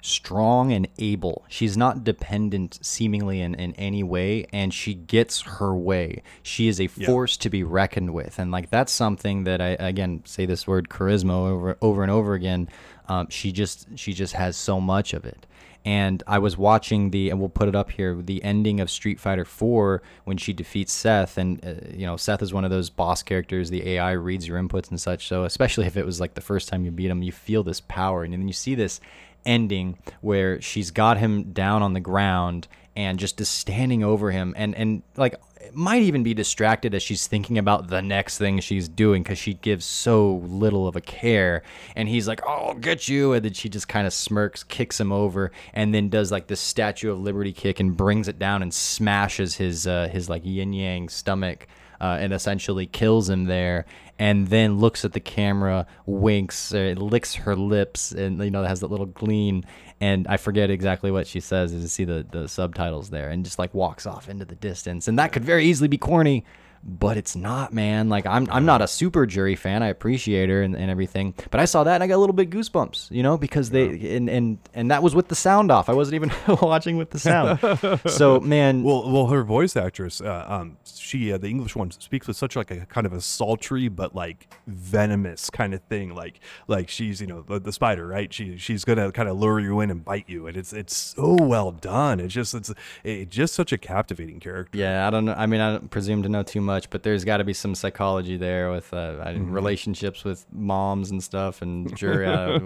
[0.06, 1.44] strong and able.
[1.48, 6.22] She's not dependent seemingly in, in any way and she gets her way.
[6.44, 8.38] She is a force to be reckoned with.
[8.38, 12.36] And like that's something that I again say this word charisma over over and over
[12.36, 12.70] again.
[13.08, 15.48] Um, she just she just has so much of it.
[15.86, 19.20] And I was watching the, and we'll put it up here, the ending of Street
[19.20, 21.38] Fighter 4 when she defeats Seth.
[21.38, 23.70] And, uh, you know, Seth is one of those boss characters.
[23.70, 25.28] The AI reads your inputs and such.
[25.28, 27.82] So, especially if it was like the first time you beat him, you feel this
[27.82, 28.24] power.
[28.24, 29.00] And then you see this
[29.46, 34.54] ending where she's got him down on the ground and just is standing over him
[34.58, 35.36] and and like
[35.74, 39.56] might even be distracted as she's thinking about the next thing she's doing because she
[39.56, 41.64] gives so little of a care.
[41.96, 43.34] And he's like oh i'll get you.
[43.34, 46.56] And then she just kind of smirks kicks him over and then does like the
[46.56, 50.74] statue of liberty kick and brings it down and smashes his uh, his like yin
[50.74, 51.68] yang stomach
[52.02, 53.86] uh, and essentially kills him there
[54.18, 58.80] and then looks at the camera winks uh, licks her lips and you know has
[58.80, 59.64] that little gleam.
[60.02, 63.46] And i forget exactly what she says is to see the, the subtitles there and
[63.46, 65.08] just like walks off into the distance.
[65.08, 66.46] And that could very easily be corny
[66.86, 70.62] but it's not man like i'm, I'm not a super Juri fan i appreciate her
[70.62, 73.24] and, and everything but i saw that and i got a little bit goosebumps you
[73.24, 76.32] know because they and, and and that was with the sound off i wasn't even
[76.62, 77.60] watching with the sound
[78.10, 82.28] so man Well, well, her voice actress, uh, um, she uh, the English one speaks
[82.28, 86.14] with such like a kind of a sultry but like venomous kind of thing.
[86.14, 88.32] Like like she's you know the, the spider, right?
[88.32, 91.36] She she's gonna kind of lure you in and bite you, and it's it's so
[91.40, 92.20] well done.
[92.20, 92.72] It's just it's
[93.04, 94.78] it, just such a captivating character.
[94.78, 95.36] Yeah, I don't know.
[95.38, 97.76] I mean, I don't presume to know too much, but there's got to be some
[97.76, 99.52] psychology there with uh, Mm-hmm.
[99.52, 101.62] relationships with moms and stuff.
[101.62, 102.58] And Juri, I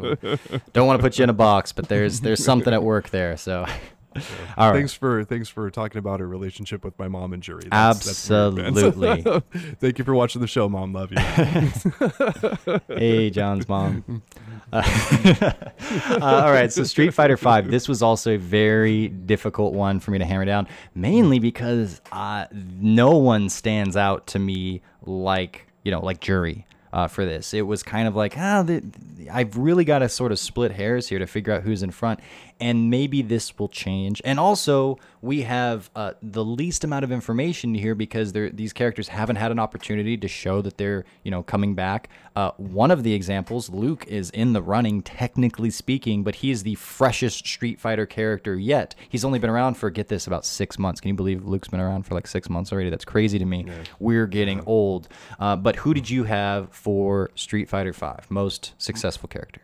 [0.73, 3.37] don't want to put you in a box, but there's there's something at work there.
[3.37, 3.65] So,
[4.57, 4.75] All right.
[4.77, 7.63] Thanks for thanks for talking about her relationship with my mom and Juri.
[7.69, 8.31] That's- that's.
[8.31, 9.23] Absolutely.
[9.79, 10.93] Thank you for watching the show, mom.
[10.93, 11.17] Love you.
[12.95, 14.23] hey, John's mom.
[14.71, 14.81] Uh,
[16.09, 17.69] uh, all right, so Street Fighter Five.
[17.71, 22.45] This was also a very difficult one for me to hammer down, mainly because uh,
[22.51, 26.65] no one stands out to me like you know like Juri.
[26.91, 28.81] Uh, for this, it was kind of like, ah, the,
[29.31, 32.19] I've really got to sort of split hairs here to figure out who's in front,
[32.59, 34.21] and maybe this will change.
[34.25, 39.37] And also, we have uh, the least amount of information here because these characters haven't
[39.37, 42.09] had an opportunity to show that they're, you know, coming back.
[42.35, 46.63] Uh, one of the examples, Luke, is in the running, technically speaking, but he is
[46.63, 48.95] the freshest Street Fighter character yet.
[49.09, 51.01] He's only been around for, get this, about six months.
[51.01, 52.89] Can you believe Luke's been around for like six months already?
[52.89, 53.65] That's crazy to me.
[53.99, 55.07] We're getting old.
[55.39, 58.29] Uh, but who did you have for Street Fighter Five?
[58.29, 59.61] Most successful character?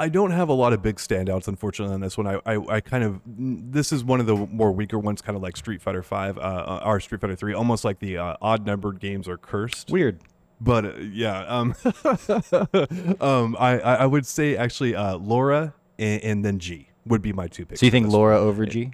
[0.00, 2.26] I don't have a lot of big standouts, unfortunately, on this one.
[2.26, 5.42] I, I, I kind of this is one of the more weaker ones, kind of
[5.42, 8.98] like Street Fighter Five, uh, or Street Fighter Three, almost like the uh, odd numbered
[8.98, 9.90] games are cursed.
[9.90, 10.20] Weird.
[10.58, 11.74] But uh, yeah, um,
[13.20, 17.34] um, I, I I would say actually uh, Laura and, and then G would be
[17.34, 17.80] my two picks.
[17.80, 18.92] So you think this Laura over G?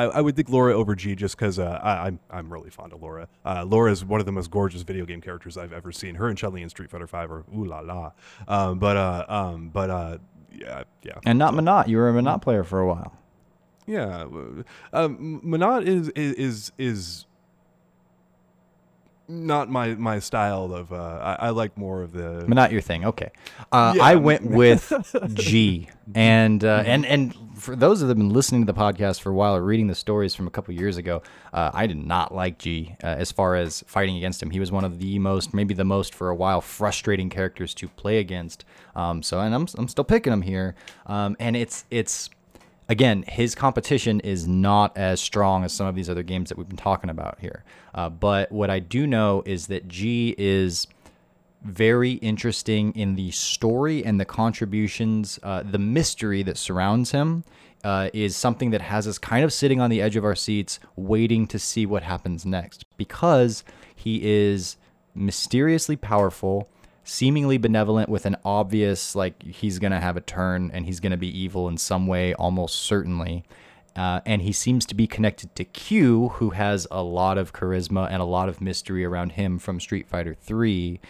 [0.00, 2.92] I, I would think Laura over G just because uh, I, I'm I'm really fond
[2.92, 3.28] of Laura.
[3.44, 6.14] Uh, Laura is one of the most gorgeous video game characters I've ever seen.
[6.16, 8.12] Her and Chun Li in Street Fighter Five are ooh la la.
[8.48, 10.18] Um, but uh, um, but uh,
[10.52, 11.88] yeah, yeah, And not Menat.
[11.88, 13.12] You were a Menat player for a while.
[13.86, 14.24] yeah.
[14.92, 17.26] Um, Menat is is is is
[19.30, 20.92] not my my style of.
[20.92, 22.44] Uh, I, I like more of the.
[22.48, 23.04] Not your thing.
[23.04, 23.30] Okay.
[23.70, 24.02] Uh, Yeah.
[24.02, 24.92] I went with
[25.34, 29.30] G, and uh, and and for those that have been listening to the podcast for
[29.30, 32.34] a while or reading the stories from a couple years ago, uh, I did not
[32.34, 34.50] like G uh, as far as fighting against him.
[34.50, 37.88] He was one of the most, maybe the most for a while, frustrating characters to
[37.88, 38.64] play against.
[38.96, 40.74] Um, so, and I'm I'm still picking him here,
[41.06, 42.30] um, and it's it's
[42.90, 46.68] again, his competition is not as strong as some of these other games that we've
[46.68, 47.64] been talking about here.
[47.94, 50.88] Uh, but what I do know is that G is
[51.62, 57.44] very interesting in the story and the contributions, uh, the mystery that surrounds him.
[57.82, 60.78] Uh, is something that has us kind of sitting on the edge of our seats,
[60.96, 63.64] waiting to see what happens next, because
[63.96, 64.76] he is
[65.14, 66.68] mysteriously powerful,
[67.10, 71.38] seemingly benevolent, with an obvious like he's gonna have a turn and he's gonna be
[71.38, 73.44] evil in some way, almost certainly.
[73.96, 78.08] Uh, and he seems to be connected to Q, who has a lot of charisma
[78.08, 81.00] and a lot of mystery around him from Street Fighter 3.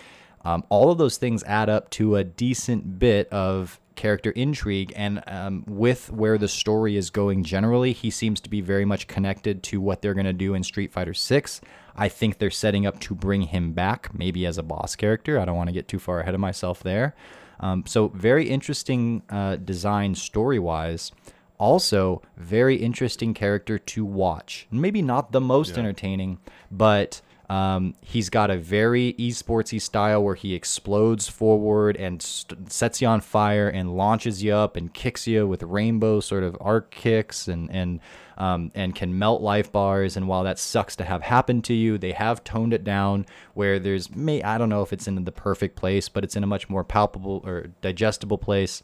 [0.42, 4.94] Um, all of those things add up to a decent bit of character intrigue.
[4.96, 9.06] And um, with where the story is going generally, he seems to be very much
[9.06, 11.60] connected to what they're going to do in Street Fighter 6.
[11.96, 15.38] I think they're setting up to bring him back, maybe as a boss character.
[15.38, 17.14] I don't want to get too far ahead of myself there.
[17.60, 21.12] Um, so, very interesting uh, design story wise.
[21.58, 24.66] Also, very interesting character to watch.
[24.70, 26.38] Maybe not the most entertaining,
[26.70, 33.02] but um, he's got a very esportsy style where he explodes forward and st- sets
[33.02, 36.92] you on fire and launches you up and kicks you with rainbow sort of arc
[36.92, 37.98] kicks and and
[38.40, 40.16] um, and can melt life bars.
[40.16, 43.78] And while that sucks to have happen to you, they have toned it down where
[43.78, 46.46] there's may I don't know if it's in the perfect place, but it's in a
[46.46, 48.82] much more palpable or digestible place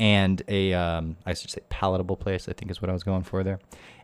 [0.00, 2.48] and a um, I should say palatable place.
[2.48, 3.60] I think is what I was going for there.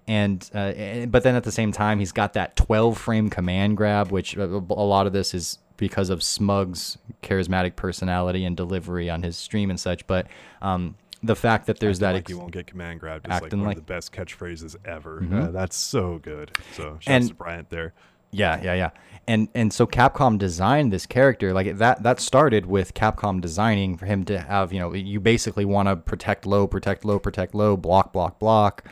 [0.07, 4.11] And, uh, but then at the same time, he's got that 12 frame command grab,
[4.11, 9.23] which a, a lot of this is because of Smug's charismatic personality and delivery on
[9.23, 10.07] his stream and such.
[10.07, 10.27] But
[10.61, 13.53] um, the fact that there's that like ex- you won't get command grabbed is like
[13.53, 15.21] one like- of the best catchphrases ever.
[15.23, 15.49] Mhm.
[15.49, 16.51] Uh, that's so good.
[16.75, 17.93] So shouts And- to Bryant there.
[18.31, 18.91] Yeah, yeah, yeah.
[19.29, 24.07] And and so Capcom designed this character like that that started with Capcom designing for
[24.07, 27.77] him to have, you know, you basically want to protect low, protect low, protect low,
[27.77, 28.83] block, block, block,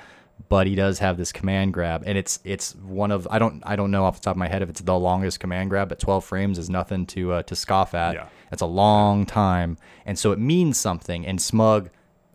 [0.48, 3.74] but he does have this command grab and it's it's one of I don't I
[3.74, 5.98] don't know off the top of my head if it's the longest command grab, but
[5.98, 8.14] 12 frames is nothing to uh, to scoff at.
[8.14, 8.26] Yeah.
[8.50, 9.76] That's a long time.
[10.06, 11.90] And so it means something and Smug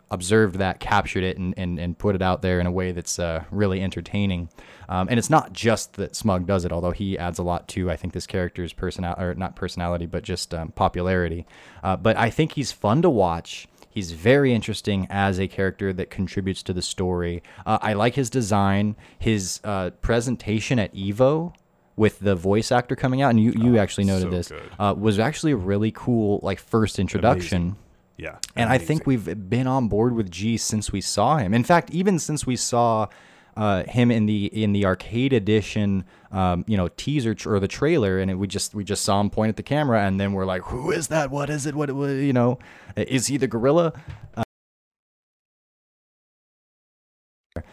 [0.09, 3.19] observed that, captured it, and, and, and put it out there in a way that's
[3.19, 4.49] uh, really entertaining.
[4.89, 7.91] Um, and it's not just that Smug does it, although he adds a lot to,
[7.91, 11.45] I think, this character's personality, or not personality, but just um, popularity.
[11.83, 13.67] Uh, but I think he's fun to watch.
[13.89, 17.41] He's very interesting as a character that contributes to the story.
[17.65, 21.53] Uh, I like his design, his uh, presentation at Evo
[21.95, 25.17] with the voice actor coming out, and you, you actually noted so this, uh, was
[25.17, 27.75] actually a really cool, like, first introduction.
[28.17, 28.37] Yeah.
[28.55, 31.53] And I think we've been on board with G since we saw him.
[31.53, 33.07] In fact, even since we saw
[33.55, 37.67] uh, him in the in the arcade edition, um, you know, teaser tr- or the
[37.67, 40.33] trailer, and it, we just we just saw him point at the camera, and then
[40.33, 41.31] we're like, "Who is that?
[41.31, 41.75] What is it?
[41.75, 42.59] What, what you know?
[42.95, 43.93] Is he the gorilla?"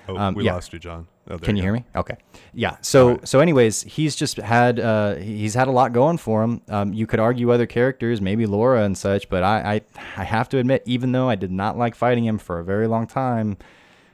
[0.08, 0.54] Oh, Um, we yeah.
[0.54, 1.06] lost you, John.
[1.30, 1.84] Oh, Can you hear me?
[1.96, 2.16] Okay.
[2.52, 2.76] Yeah.
[2.82, 3.28] So Alright.
[3.28, 6.60] so anyways, he's just had uh he's had a lot going for him.
[6.68, 9.80] Um, you could argue other characters, maybe Laura and such, but I, I
[10.20, 12.86] I have to admit, even though I did not like fighting him for a very
[12.86, 13.56] long time,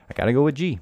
[0.09, 0.79] I gotta go with G.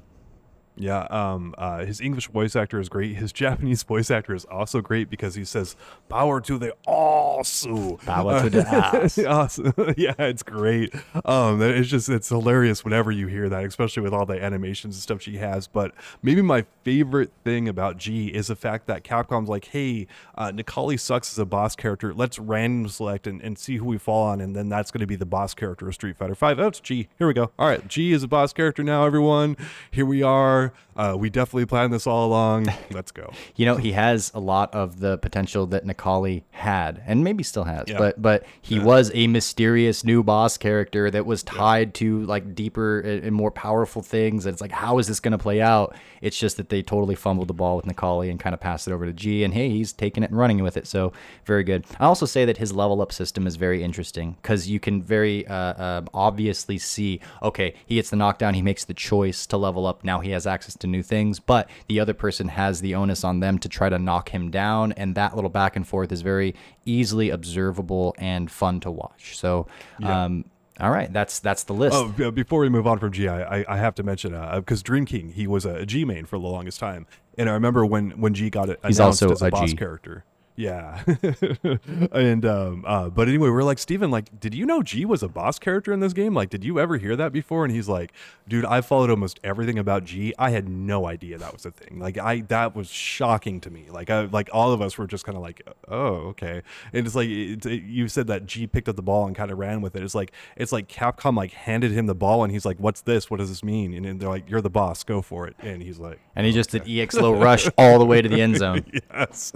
[0.79, 3.17] Yeah, um, uh, his English voice actor is great.
[3.17, 5.75] His Japanese voice actor is also great because he says
[6.07, 9.19] "power to the asu." Power to the ass.
[9.19, 9.73] Awesome.
[9.97, 10.93] yeah, it's great.
[11.25, 15.03] Um, it's just it's hilarious whenever you hear that, especially with all the animations and
[15.03, 15.67] stuff she has.
[15.67, 20.51] But maybe my favorite thing about G is the fact that Capcom's like, "Hey, uh,
[20.51, 22.13] Necalli sucks as a boss character.
[22.13, 25.07] Let's random select and, and see who we fall on, and then that's going to
[25.07, 26.57] be the boss character of Street Fighter Five.
[26.57, 27.09] Oh, it's G.
[27.17, 27.51] Here we go.
[27.59, 29.05] All right, G is a boss character now.
[29.05, 29.57] Everyone,
[29.91, 30.68] here we are.
[30.95, 32.67] Uh, we definitely planned this all along.
[32.91, 33.31] Let's go.
[33.55, 37.65] You know, he has a lot of the potential that Necalli had, and maybe still
[37.65, 37.85] has.
[37.87, 37.97] Yeah.
[37.97, 43.01] But but he was a mysterious new boss character that was tied to like deeper
[43.01, 44.45] and and more powerful things.
[44.45, 45.95] And it's like, how is this going to play out?
[46.21, 48.91] It's just that they totally fumbled the ball with Necalli and kind of passed it
[48.91, 49.43] over to G.
[49.43, 50.87] And hey, he's taking it and running with it.
[50.87, 51.11] So
[51.45, 51.85] very good.
[51.99, 55.47] I also say that his level up system is very interesting because you can very
[55.47, 59.85] uh, uh, obviously see, okay, he gets the knockdown, he makes the choice to level
[59.85, 60.03] up.
[60.03, 63.39] Now he has access to new things, but the other person has the onus on
[63.39, 64.91] them to try to knock him down.
[64.93, 69.37] And that little back and forth is very easily observable and fun to watch.
[69.37, 69.67] So,
[70.03, 70.45] um,
[70.79, 71.95] all right, that's that's the list.
[71.95, 75.05] Oh, before we move on from G, I, I, I have to mention because Dream
[75.05, 77.05] King, he was a G main for the longest time,
[77.37, 79.71] and I remember when when G got it He's announced also as a, a boss
[79.71, 79.75] G.
[79.75, 80.23] character.
[80.59, 81.01] Yeah,
[82.11, 85.29] and um, uh, but anyway, we're like Steven, like, did you know G was a
[85.29, 86.33] boss character in this game?
[86.33, 87.63] Like, did you ever hear that before?
[87.63, 88.11] And he's like,
[88.45, 90.33] dude, I followed almost everything about G.
[90.37, 91.97] I had no idea that was a thing.
[91.99, 93.85] Like, I that was shocking to me.
[93.89, 96.61] Like, I like all of us were just kind of like, oh, okay.
[96.91, 99.51] And it's like it, it- you said that G picked up the ball and kind
[99.51, 100.03] of ran with it.
[100.03, 103.31] It's like it's like Capcom like handed him the ball and he's like, what's this?
[103.31, 103.93] What does this mean?
[103.93, 105.55] And then they're like, you're the boss, go for it.
[105.59, 108.41] And he's like, and he just did EX low rush all the way to the
[108.41, 108.83] end zone.
[109.13, 109.53] yes.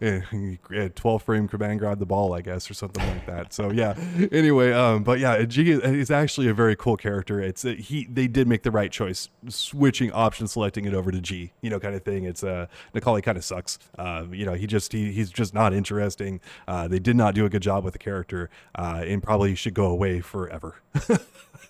[0.70, 3.52] Had 12 frame command grab the ball, I guess, or something like that.
[3.52, 3.94] So yeah.
[4.30, 7.40] Anyway, um, but yeah, G is actually a very cool character.
[7.40, 11.20] It's uh, he they did make the right choice, switching option, selecting it over to
[11.20, 11.52] G.
[11.60, 12.24] You know, kind of thing.
[12.24, 13.78] It's uh, Necalli kind of sucks.
[13.98, 16.40] Uh, you know, he just he, he's just not interesting.
[16.66, 19.74] Uh, they did not do a good job with the character, uh, and probably should
[19.74, 20.76] go away forever.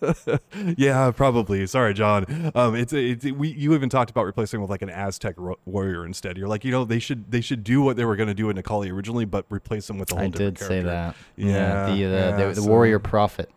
[0.77, 1.67] yeah, probably.
[1.67, 2.53] Sorry, John.
[2.55, 6.05] Um, it's it's we you even talked about replacing with like an Aztec ro- warrior
[6.07, 6.37] instead.
[6.37, 8.51] You're like, you know, they should they should do what they were going to do
[8.51, 10.83] in Necalli originally, but replace them with a whole I did say character.
[10.89, 11.17] that.
[11.37, 13.51] Yeah, the the, yeah, the, the so- warrior prophet.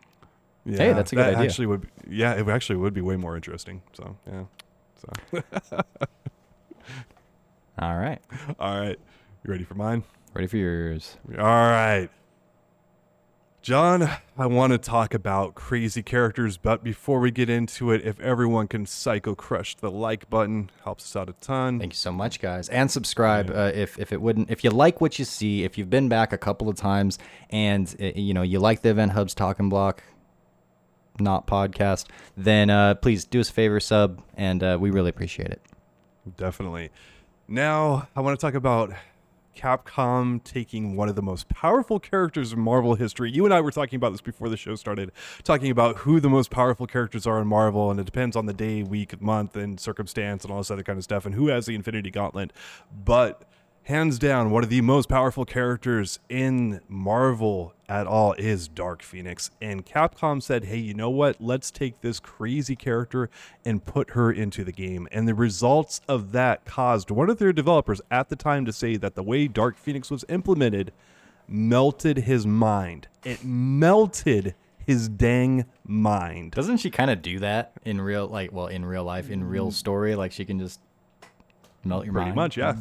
[0.67, 1.47] Yeah, Hey, that's a good that idea.
[1.47, 3.83] Actually, would be, yeah, it actually would be way more interesting.
[3.93, 4.43] So yeah.
[5.31, 5.41] So
[7.79, 8.19] All right,
[8.57, 8.97] all right,
[9.43, 10.03] you ready for mine?
[10.33, 11.17] ready for yours.
[11.37, 12.09] All right.
[13.65, 18.19] John, I want to talk about crazy characters, but before we get into it, if
[18.19, 21.79] everyone can psycho crush the like button, helps us out a ton.
[21.79, 24.51] Thank you so much, guys, and subscribe uh, if if it wouldn't.
[24.51, 27.17] If you like what you see, if you've been back a couple of times,
[27.49, 30.03] and uh, you know you like the Event Hubs Talking Block,
[31.19, 32.05] not podcast,
[32.37, 35.63] then uh, please do us a favor, sub, and uh, we really appreciate it.
[36.37, 36.91] Definitely.
[37.47, 38.93] Now, I want to talk about
[39.55, 43.31] Capcom taking one of the most powerful characters in Marvel history.
[43.31, 45.11] You and I were talking about this before the show started,
[45.43, 48.53] talking about who the most powerful characters are in Marvel, and it depends on the
[48.53, 51.65] day, week, month, and circumstance, and all this other kind of stuff, and who has
[51.65, 52.51] the Infinity Gauntlet.
[52.91, 53.43] But
[53.85, 59.51] hands down, one of the most powerful characters in Marvel at all is Dark Phoenix.
[59.61, 61.39] And Capcom said, hey, you know what?
[61.39, 63.29] Let's take this crazy character
[63.63, 65.07] and put her into the game.
[65.11, 68.97] And the results of that caused one of their developers at the time to say
[68.97, 70.91] that the way Dark Phoenix was implemented
[71.47, 73.07] melted his mind.
[73.23, 76.53] It melted his dang mind.
[76.53, 79.69] Doesn't she kind of do that in real, like, well, in real life, in real
[79.69, 79.73] mm.
[79.73, 80.15] story?
[80.15, 80.79] Like she can just
[81.85, 82.35] melt your Pretty mind.
[82.35, 82.75] much, yeah.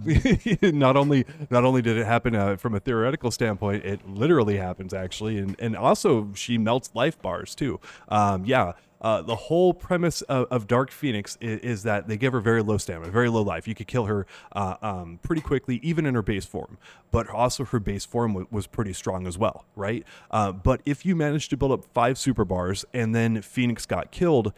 [0.73, 4.93] not only not only did it happen uh, from a theoretical standpoint, it literally happens
[4.95, 7.81] actually, and and also she melts life bars too.
[8.09, 8.73] Um, yeah.
[9.01, 12.63] Uh, the whole premise of, of Dark Phoenix is, is that they give her very
[12.63, 13.69] low stamina, very low life.
[13.69, 16.79] You could kill her uh, um, pretty quickly, even in her base form.
[17.11, 20.07] But also, her base form w- was pretty strong as well, right?
[20.31, 24.11] Uh, but if you managed to build up five super bars and then Phoenix got
[24.11, 24.55] killed,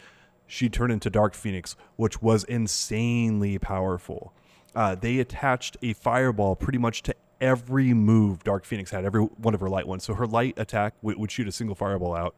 [0.47, 4.33] she turned into Dark Phoenix, which was insanely powerful.
[4.75, 9.55] Uh, they attached a fireball pretty much to every move Dark Phoenix had, every one
[9.55, 10.05] of her light ones.
[10.05, 12.35] So her light attack would, would shoot a single fireball out.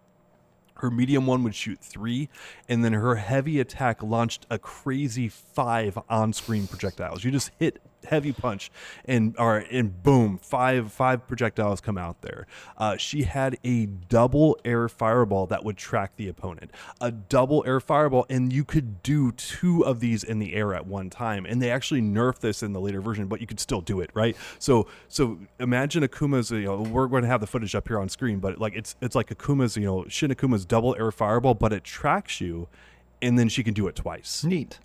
[0.75, 2.29] Her medium one would shoot three,
[2.69, 7.25] and then her heavy attack launched a crazy five on-screen projectiles.
[7.25, 8.71] You just hit heavy punch,
[9.05, 12.47] and or and boom, five five projectiles come out there.
[12.77, 16.71] Uh, she had a double air fireball that would track the opponent.
[17.01, 20.87] A double air fireball, and you could do two of these in the air at
[20.87, 21.47] one time.
[21.47, 24.11] And they actually nerfed this in the later version, but you could still do it,
[24.15, 24.37] right?
[24.59, 26.51] So so imagine Akuma's.
[26.51, 28.97] You know, we're going to have the footage up here on screen, but like it's
[29.01, 29.77] it's like Akuma's.
[29.77, 32.69] You know, Shin Akuma's double air fireball, but it tracks you,
[33.23, 34.45] and then she can do it twice.
[34.45, 34.79] Neat.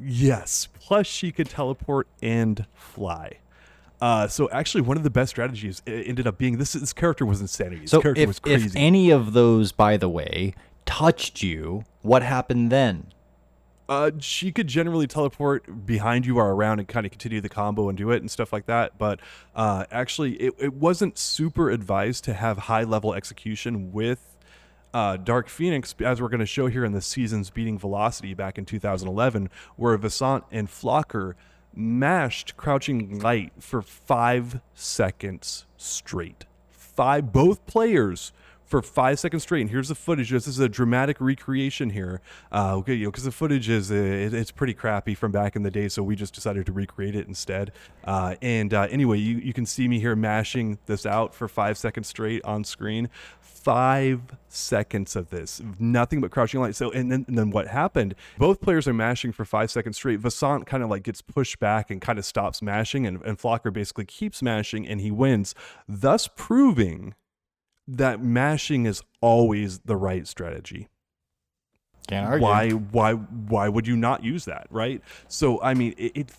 [0.00, 0.68] Yes.
[0.80, 3.38] Plus, she could teleport and fly.
[4.00, 6.74] Uh, so actually, one of the best strategies ended up being this.
[6.74, 7.82] This character was insanity.
[7.82, 8.66] This So character if, was crazy.
[8.66, 13.12] if any of those, by the way, touched you, what happened then?
[13.88, 17.88] uh, she could generally teleport behind you or around and kind of continue the combo
[17.88, 18.98] and do it and stuff like that.
[18.98, 19.20] But
[19.54, 24.35] uh, actually, it, it wasn't super advised to have high level execution with
[24.96, 28.56] uh, Dark Phoenix, as we're going to show here in the season's beating velocity back
[28.56, 31.34] in 2011, where Viscant and Flocker
[31.74, 36.46] mashed Crouching Light for five seconds straight.
[36.70, 38.32] Five, both players
[38.66, 39.62] for five seconds straight.
[39.62, 40.30] And here's the footage.
[40.30, 42.20] This is a dramatic recreation here.
[42.52, 45.56] Uh, okay, you know, because the footage is uh, it, it's pretty crappy from back
[45.56, 47.72] in the day, so we just decided to recreate it instead.
[48.04, 51.78] Uh, and uh, anyway, you, you can see me here mashing this out for five
[51.78, 53.08] seconds straight on screen.
[53.40, 56.76] Five seconds of this, nothing but crouching light.
[56.76, 58.14] So, and then, and then what happened?
[58.38, 60.20] Both players are mashing for five seconds straight.
[60.20, 63.72] Viscant kind of like gets pushed back and kind of stops mashing, and, and Flocker
[63.72, 65.52] basically keeps mashing and he wins,
[65.88, 67.14] thus proving
[67.88, 70.88] that mashing is always the right strategy.
[72.08, 72.44] Can't argue.
[72.46, 75.02] Why why why would you not use that, right?
[75.28, 76.32] So I mean it, it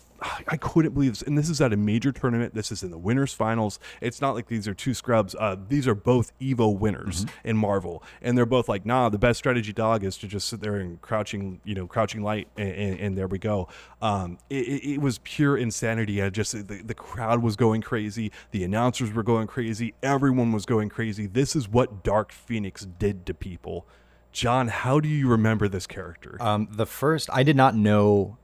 [0.48, 1.22] I couldn't believe this.
[1.22, 2.54] And this is at a major tournament.
[2.54, 3.78] This is in the winners finals.
[4.00, 5.34] It's not like these are two scrubs.
[5.38, 8.02] Uh, these are both Evo winners in Marvel.
[8.20, 11.00] And they're both like, nah, the best strategy dog is to just sit there and
[11.00, 12.48] crouching, you know, crouching light.
[12.56, 13.68] And, and, and there we go.
[14.02, 16.22] Um, it, it- it was pure insanity.
[16.22, 18.32] I just, the, the crowd was going crazy.
[18.52, 19.94] The announcers were going crazy.
[20.02, 21.26] Everyone was going crazy.
[21.26, 23.86] This is what Dark Phoenix did to people.
[24.32, 26.36] John, how do you remember this character?
[26.40, 28.38] Um, the first, I did not know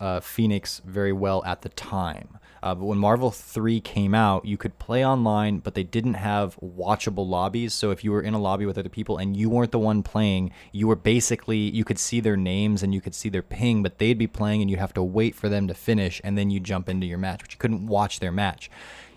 [0.00, 2.38] uh, Phoenix very well at the time.
[2.64, 6.56] Uh, but when Marvel 3 came out, you could play online, but they didn't have
[6.64, 7.74] watchable lobbies.
[7.74, 10.02] So if you were in a lobby with other people and you weren't the one
[10.02, 13.82] playing, you were basically, you could see their names and you could see their ping,
[13.82, 16.48] but they'd be playing and you'd have to wait for them to finish and then
[16.48, 18.70] you jump into your match, but you couldn't watch their match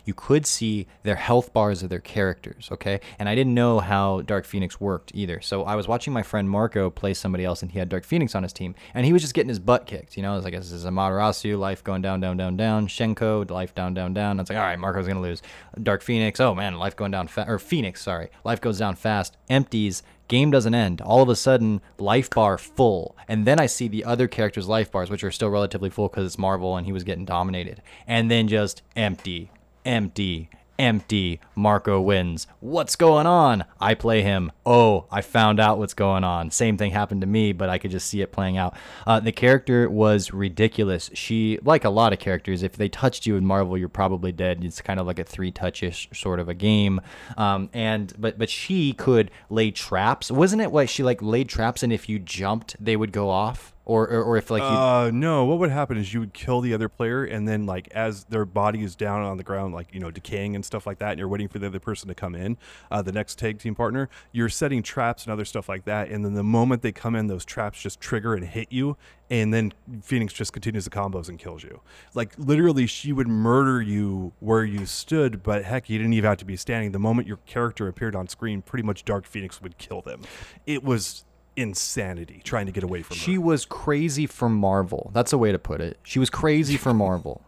[0.07, 3.01] you could see their health bars of their characters, okay?
[3.19, 5.41] And I didn't know how Dark Phoenix worked either.
[5.41, 8.33] So I was watching my friend Marco play somebody else, and he had Dark Phoenix
[8.35, 10.17] on his team, and he was just getting his butt kicked.
[10.17, 12.87] You know, it was like, this is Amaterasu, life going down, down, down, down.
[12.87, 14.39] Shenko, life down, down, down.
[14.39, 15.41] It's like, all right, Marco's gonna lose.
[15.81, 17.49] Dark Phoenix, oh man, life going down fast.
[17.49, 19.37] Or Phoenix, sorry, life goes down fast.
[19.49, 21.01] Empties, game doesn't end.
[21.01, 23.15] All of a sudden, life bar full.
[23.27, 26.25] And then I see the other characters' life bars, which are still relatively full because
[26.25, 27.81] it's Marvel and he was getting dominated.
[28.05, 29.51] And then just empty,
[29.87, 31.39] empty, empty.
[31.55, 32.45] Marco wins.
[32.59, 33.63] What's going on?
[33.79, 34.51] I play him.
[34.65, 36.51] Oh, I found out what's going on.
[36.51, 38.75] Same thing happened to me, but I could just see it playing out.
[39.07, 41.09] Uh, the character was ridiculous.
[41.13, 44.63] She, like a lot of characters, if they touched you in Marvel, you're probably dead.
[44.63, 47.01] It's kind of like a three touchish sort of a game.
[47.37, 50.29] Um, and but but she could lay traps.
[50.29, 53.73] Wasn't it like she like laid traps and if you jumped, they would go off?
[53.89, 55.45] Or, or, or if like you Uh, no.
[55.45, 58.43] What would happen is you would kill the other player, and then like as their
[58.43, 61.19] body is down on the ground, like you know decaying and stuff like that, and
[61.19, 62.57] you're waiting for the other person to come in,
[62.91, 66.25] uh, the next tag team partner, you're setting traps and other stuff like that, and
[66.25, 68.97] then the moment they come in, those traps just trigger and hit you,
[69.29, 69.71] and then
[70.01, 71.79] Phoenix just continues the combos and kills you.
[72.13, 76.37] Like literally, she would murder you where you stood, but heck, you didn't even have
[76.39, 76.91] to be standing.
[76.91, 80.23] The moment your character appeared on screen, pretty much Dark Phoenix would kill them.
[80.65, 81.23] It was
[81.57, 83.21] insanity trying to get away from her.
[83.21, 85.11] She was crazy for Marvel.
[85.13, 85.97] That's a way to put it.
[86.03, 87.43] She was crazy for Marvel.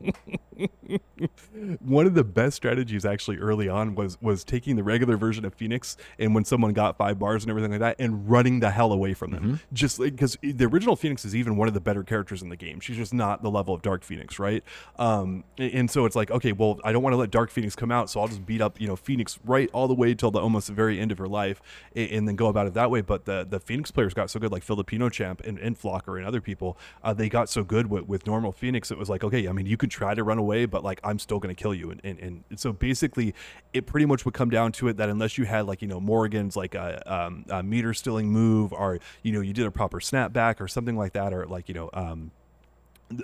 [1.80, 5.54] one of the best strategies actually early on was was taking the regular version of
[5.54, 8.92] Phoenix and when someone got five bars and everything like that and running the hell
[8.92, 9.60] away from them.
[9.72, 12.80] Just because the original Phoenix is even one of the better characters in the game.
[12.80, 14.62] She's just not the level of Dark Phoenix right?
[14.98, 17.74] Um and- and so it's like okay well I don't want to let Dark Phoenix
[17.76, 20.30] come out so I'll just beat up you know Phoenix right all the way till
[20.30, 21.62] the almost the very end of her life
[21.94, 23.00] and, and then go about it that way.
[23.00, 26.26] But the the Phoenix players got so good like Filipino champ and, and Flocker and
[26.26, 29.48] other people uh, they got so good with, with normal Phoenix it was like okay
[29.48, 31.74] I mean you could try to run away but like I'm still going to kill
[31.74, 31.90] you.
[31.90, 33.34] And, and and so basically
[33.72, 36.00] it pretty much would come down to it that unless you had like you know
[36.00, 40.00] Morrigan's like a, um, a meter stealing move or you know you did a proper
[40.00, 42.30] snapback or something like that or like you know um,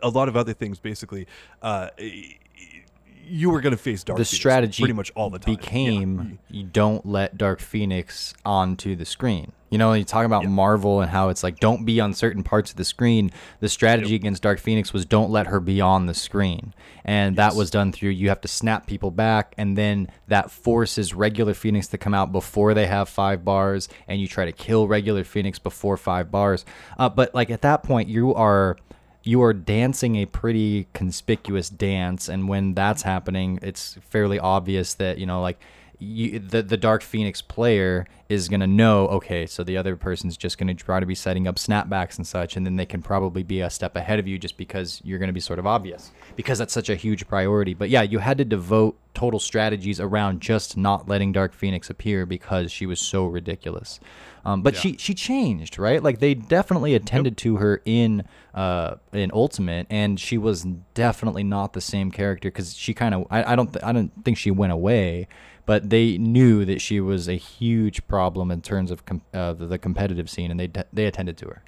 [0.03, 1.27] a lot of other things basically
[1.63, 1.91] uh,
[3.27, 5.55] you were going to face Dark the Phoenix strategy pretty much all the time.
[5.55, 9.53] became you don't let Dark Phoenix onto the screen.
[9.69, 10.51] You know, you talk about Yeah.
[10.51, 13.33] Marvel and how it's like don't be on certain parts of the screen.
[13.59, 16.73] The strategy against Dark Phoenix was don't let her be on the screen.
[17.05, 21.15] And that was done through you have to snap people back and then that forces
[21.15, 24.87] regular Phoenix to come out before they have 5 bars and you try to kill
[24.87, 26.65] regular Phoenix before 5 bars.
[26.97, 28.77] Uh, but like at that point you are
[29.27, 35.19] you are dancing a pretty conspicuous dance and when that's happening it's fairly obvious that
[35.19, 35.59] you know like
[35.99, 40.37] you, the the dark phoenix player is going to know okay so the other person's
[40.37, 43.01] just going to try to be setting up snapbacks and such and then they can
[43.01, 45.67] probably be a step ahead of you just because you're going to be sort of
[45.67, 49.99] obvious because that's such a huge priority but yeah you had to devote total strategies
[50.01, 54.01] around just not letting dark phoenix appear because she was so ridiculous
[54.45, 54.81] um, but Yeah.
[54.81, 56.01] she she changed, right?
[56.01, 58.23] Like they definitely attended to her in
[58.55, 63.27] uh in Ultimate, and she was definitely not the same character because she kind of
[63.29, 65.27] I, I don't th- I don't think she went away,
[65.67, 69.79] but they knew that she was a huge problem in terms of com- uh, the,
[69.79, 71.63] competitive scene, and they they attended to her.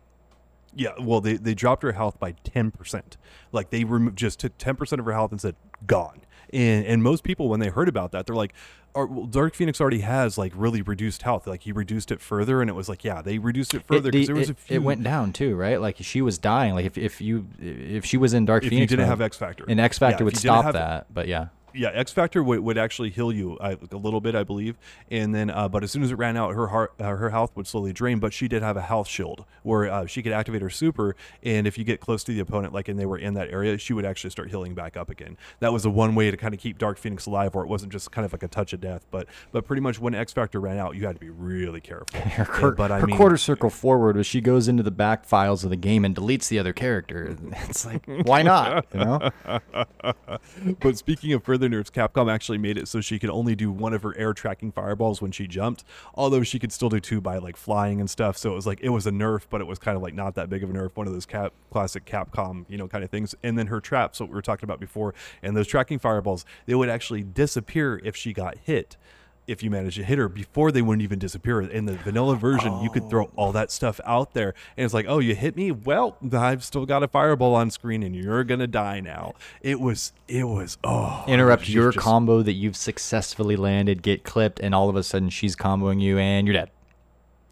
[0.75, 3.03] Yeah, well, they, they dropped her health by 10%.
[3.51, 5.57] Like, they removed just took 10% of her health and said,
[5.89, 6.21] gone.
[6.53, 8.53] And, and most people, when they heard about that, they're like,
[8.95, 11.49] "Are- well, Dark Phoenix already has, like, really reduced health.
[11.49, 12.61] Like, he reduced it further.
[12.61, 14.53] And it was like, yeah, they reduced it further It, because the- there was it,
[14.53, 14.77] a few.
[14.77, 15.81] it went down too, right?
[15.81, 16.75] Like she was dying.
[16.75, 19.21] Like if, if you if she was in Dark if you Phoenix, didn't mode, have
[19.21, 19.65] X Factor.
[19.67, 21.13] an X Factor if would stop have- that.
[21.13, 24.77] But yeah, yeah, X Factor would, would actually heal you a little bit, I believe,
[25.11, 27.53] and then uh, but as soon as it ran out, her heart uh, her health
[27.57, 28.19] would slowly drain.
[28.19, 31.67] But she did have a health shield where uh, she could activate her super, and
[31.67, 33.93] if you get close to the opponent, like and they were in that area, she
[33.93, 35.37] would actually start healing back up again.
[35.61, 37.93] That was the one way to kind of keep Dark Phoenix alive, where it wasn't
[37.93, 39.07] just kind of like a touch of death.
[39.11, 42.21] But but pretty much when X Factor ran out, you had to be really careful.
[42.21, 45.65] her, but I her mean, quarter circle forward was she goes into the back files
[45.65, 47.37] of the game and deletes the other character.
[47.69, 48.87] It's like why not?
[48.95, 49.31] You know?
[50.81, 53.95] but speaking of further nerfs, Capcom actually made it so she could only do one
[53.95, 55.83] of her air tracking fireballs when she jumped,
[56.15, 58.37] although she could still do two by like flying and stuff.
[58.37, 60.35] So it was like it was a nerf, but it was kind of like not
[60.35, 60.91] that big of a nerf.
[60.95, 63.35] One of those cap classic Capcom, you know, kind of things.
[63.43, 66.75] And then her traps, what we were talking about before, and those tracking fireballs, they
[66.75, 68.99] would actually disappear if she got hit.
[69.49, 71.63] If you manage to hit her before they wouldn't even disappear.
[71.63, 75.07] In the vanilla version, you could throw all that stuff out there, and it's like,
[75.09, 75.73] oh, you hit me?
[75.73, 79.33] Well, I've still got a fireball on screen, and you're gonna die now.
[79.63, 84.61] It was, it was, oh, Interrupt your just- combo that you've successfully landed, get clipped,
[84.61, 86.71] and all of a sudden she's comboing you and you're dead.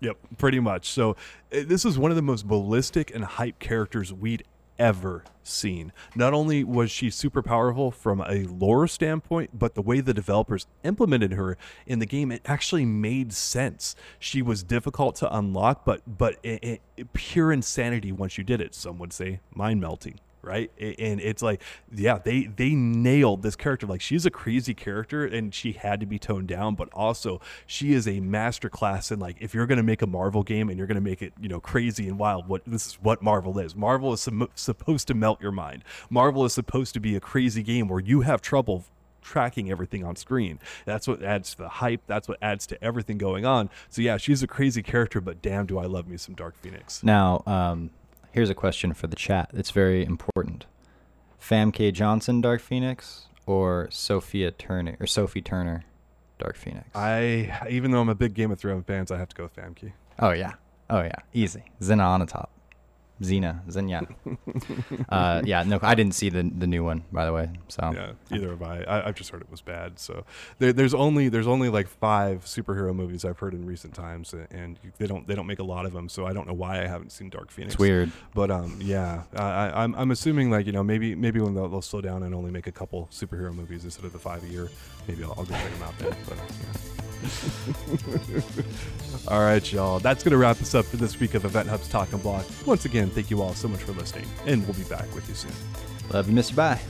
[0.00, 0.90] Yep, pretty much.
[0.90, 1.12] So
[1.50, 4.44] uh, this is one of the most ballistic and hype characters we'd
[4.78, 5.92] ever seen.
[6.14, 10.66] Not only was she super powerful from a lore standpoint, but the way the developers
[10.82, 11.56] implemented her
[11.86, 13.94] in the game, it actually made sense.
[14.18, 18.74] She was difficult to unlock, but but it, it, pure insanity once you did it.
[18.74, 21.60] Some would say mind melting right and it's like
[21.94, 26.06] yeah they they nailed this character like she's a crazy character and she had to
[26.06, 29.82] be toned down but also she is a master class in like if you're to
[29.82, 32.62] make a marvel game and you're to make it you know crazy and wild what
[32.66, 36.94] this is what marvel is marvel is supposed to melt your mind marvel is supposed
[36.94, 38.84] to be a crazy game where you have trouble
[39.26, 40.60] tracking everything on screen.
[40.84, 42.02] That's what adds to the hype.
[42.06, 43.70] That's what adds to everything going on.
[43.88, 47.02] So yeah, she's a crazy character, but damn, do I love me some Dark Phoenix.
[47.02, 47.90] Now, um,
[48.36, 49.50] here's a question for the chat.
[49.54, 50.66] It's very important.
[51.40, 55.84] Famke Janssen, Dark Phoenix, or Sophia Turner or Sophie Turner,
[56.38, 56.86] Dark Phoenix?
[56.94, 59.56] I even though I'm a big Game of Thrones fans, I have to go with
[59.56, 59.92] Famke.
[60.18, 60.52] Oh yeah.
[60.90, 61.16] Oh yeah.
[61.32, 61.64] Easy.
[61.82, 62.48] Xenia Onatopp.
[63.22, 63.60] Xena.
[63.70, 64.06] Xenia.
[65.08, 65.62] uh, yeah.
[65.62, 67.50] No, I didn't see the the new one by the way.
[67.68, 68.82] So Yeah, either have I.
[68.82, 69.08] I.
[69.08, 69.98] I've just heard it was bad.
[69.98, 70.24] So
[70.58, 74.78] there, there's only there's only like five superhero movies I've heard in recent times, and
[74.98, 76.08] they don't they don't make a lot of them.
[76.08, 77.74] So I don't know why I haven't seen Dark Phoenix.
[77.74, 78.12] it's weird.
[78.34, 81.68] But um, yeah, I, I, I'm I'm assuming like you know maybe maybe when they'll,
[81.68, 84.48] they'll slow down and only make a couple superhero movies instead of the five a
[84.48, 84.68] year,
[85.08, 86.16] maybe I'll, I'll go check them out then.
[86.28, 87.15] But yeah.
[89.28, 89.98] all right, y'all.
[89.98, 92.46] That's gonna wrap us up for this week of Event Hub's Talking Block.
[92.66, 95.34] Once again, thank you all so much for listening, and we'll be back with you
[95.34, 95.52] soon.
[96.10, 96.54] Love you, Mr.
[96.54, 96.80] Bye.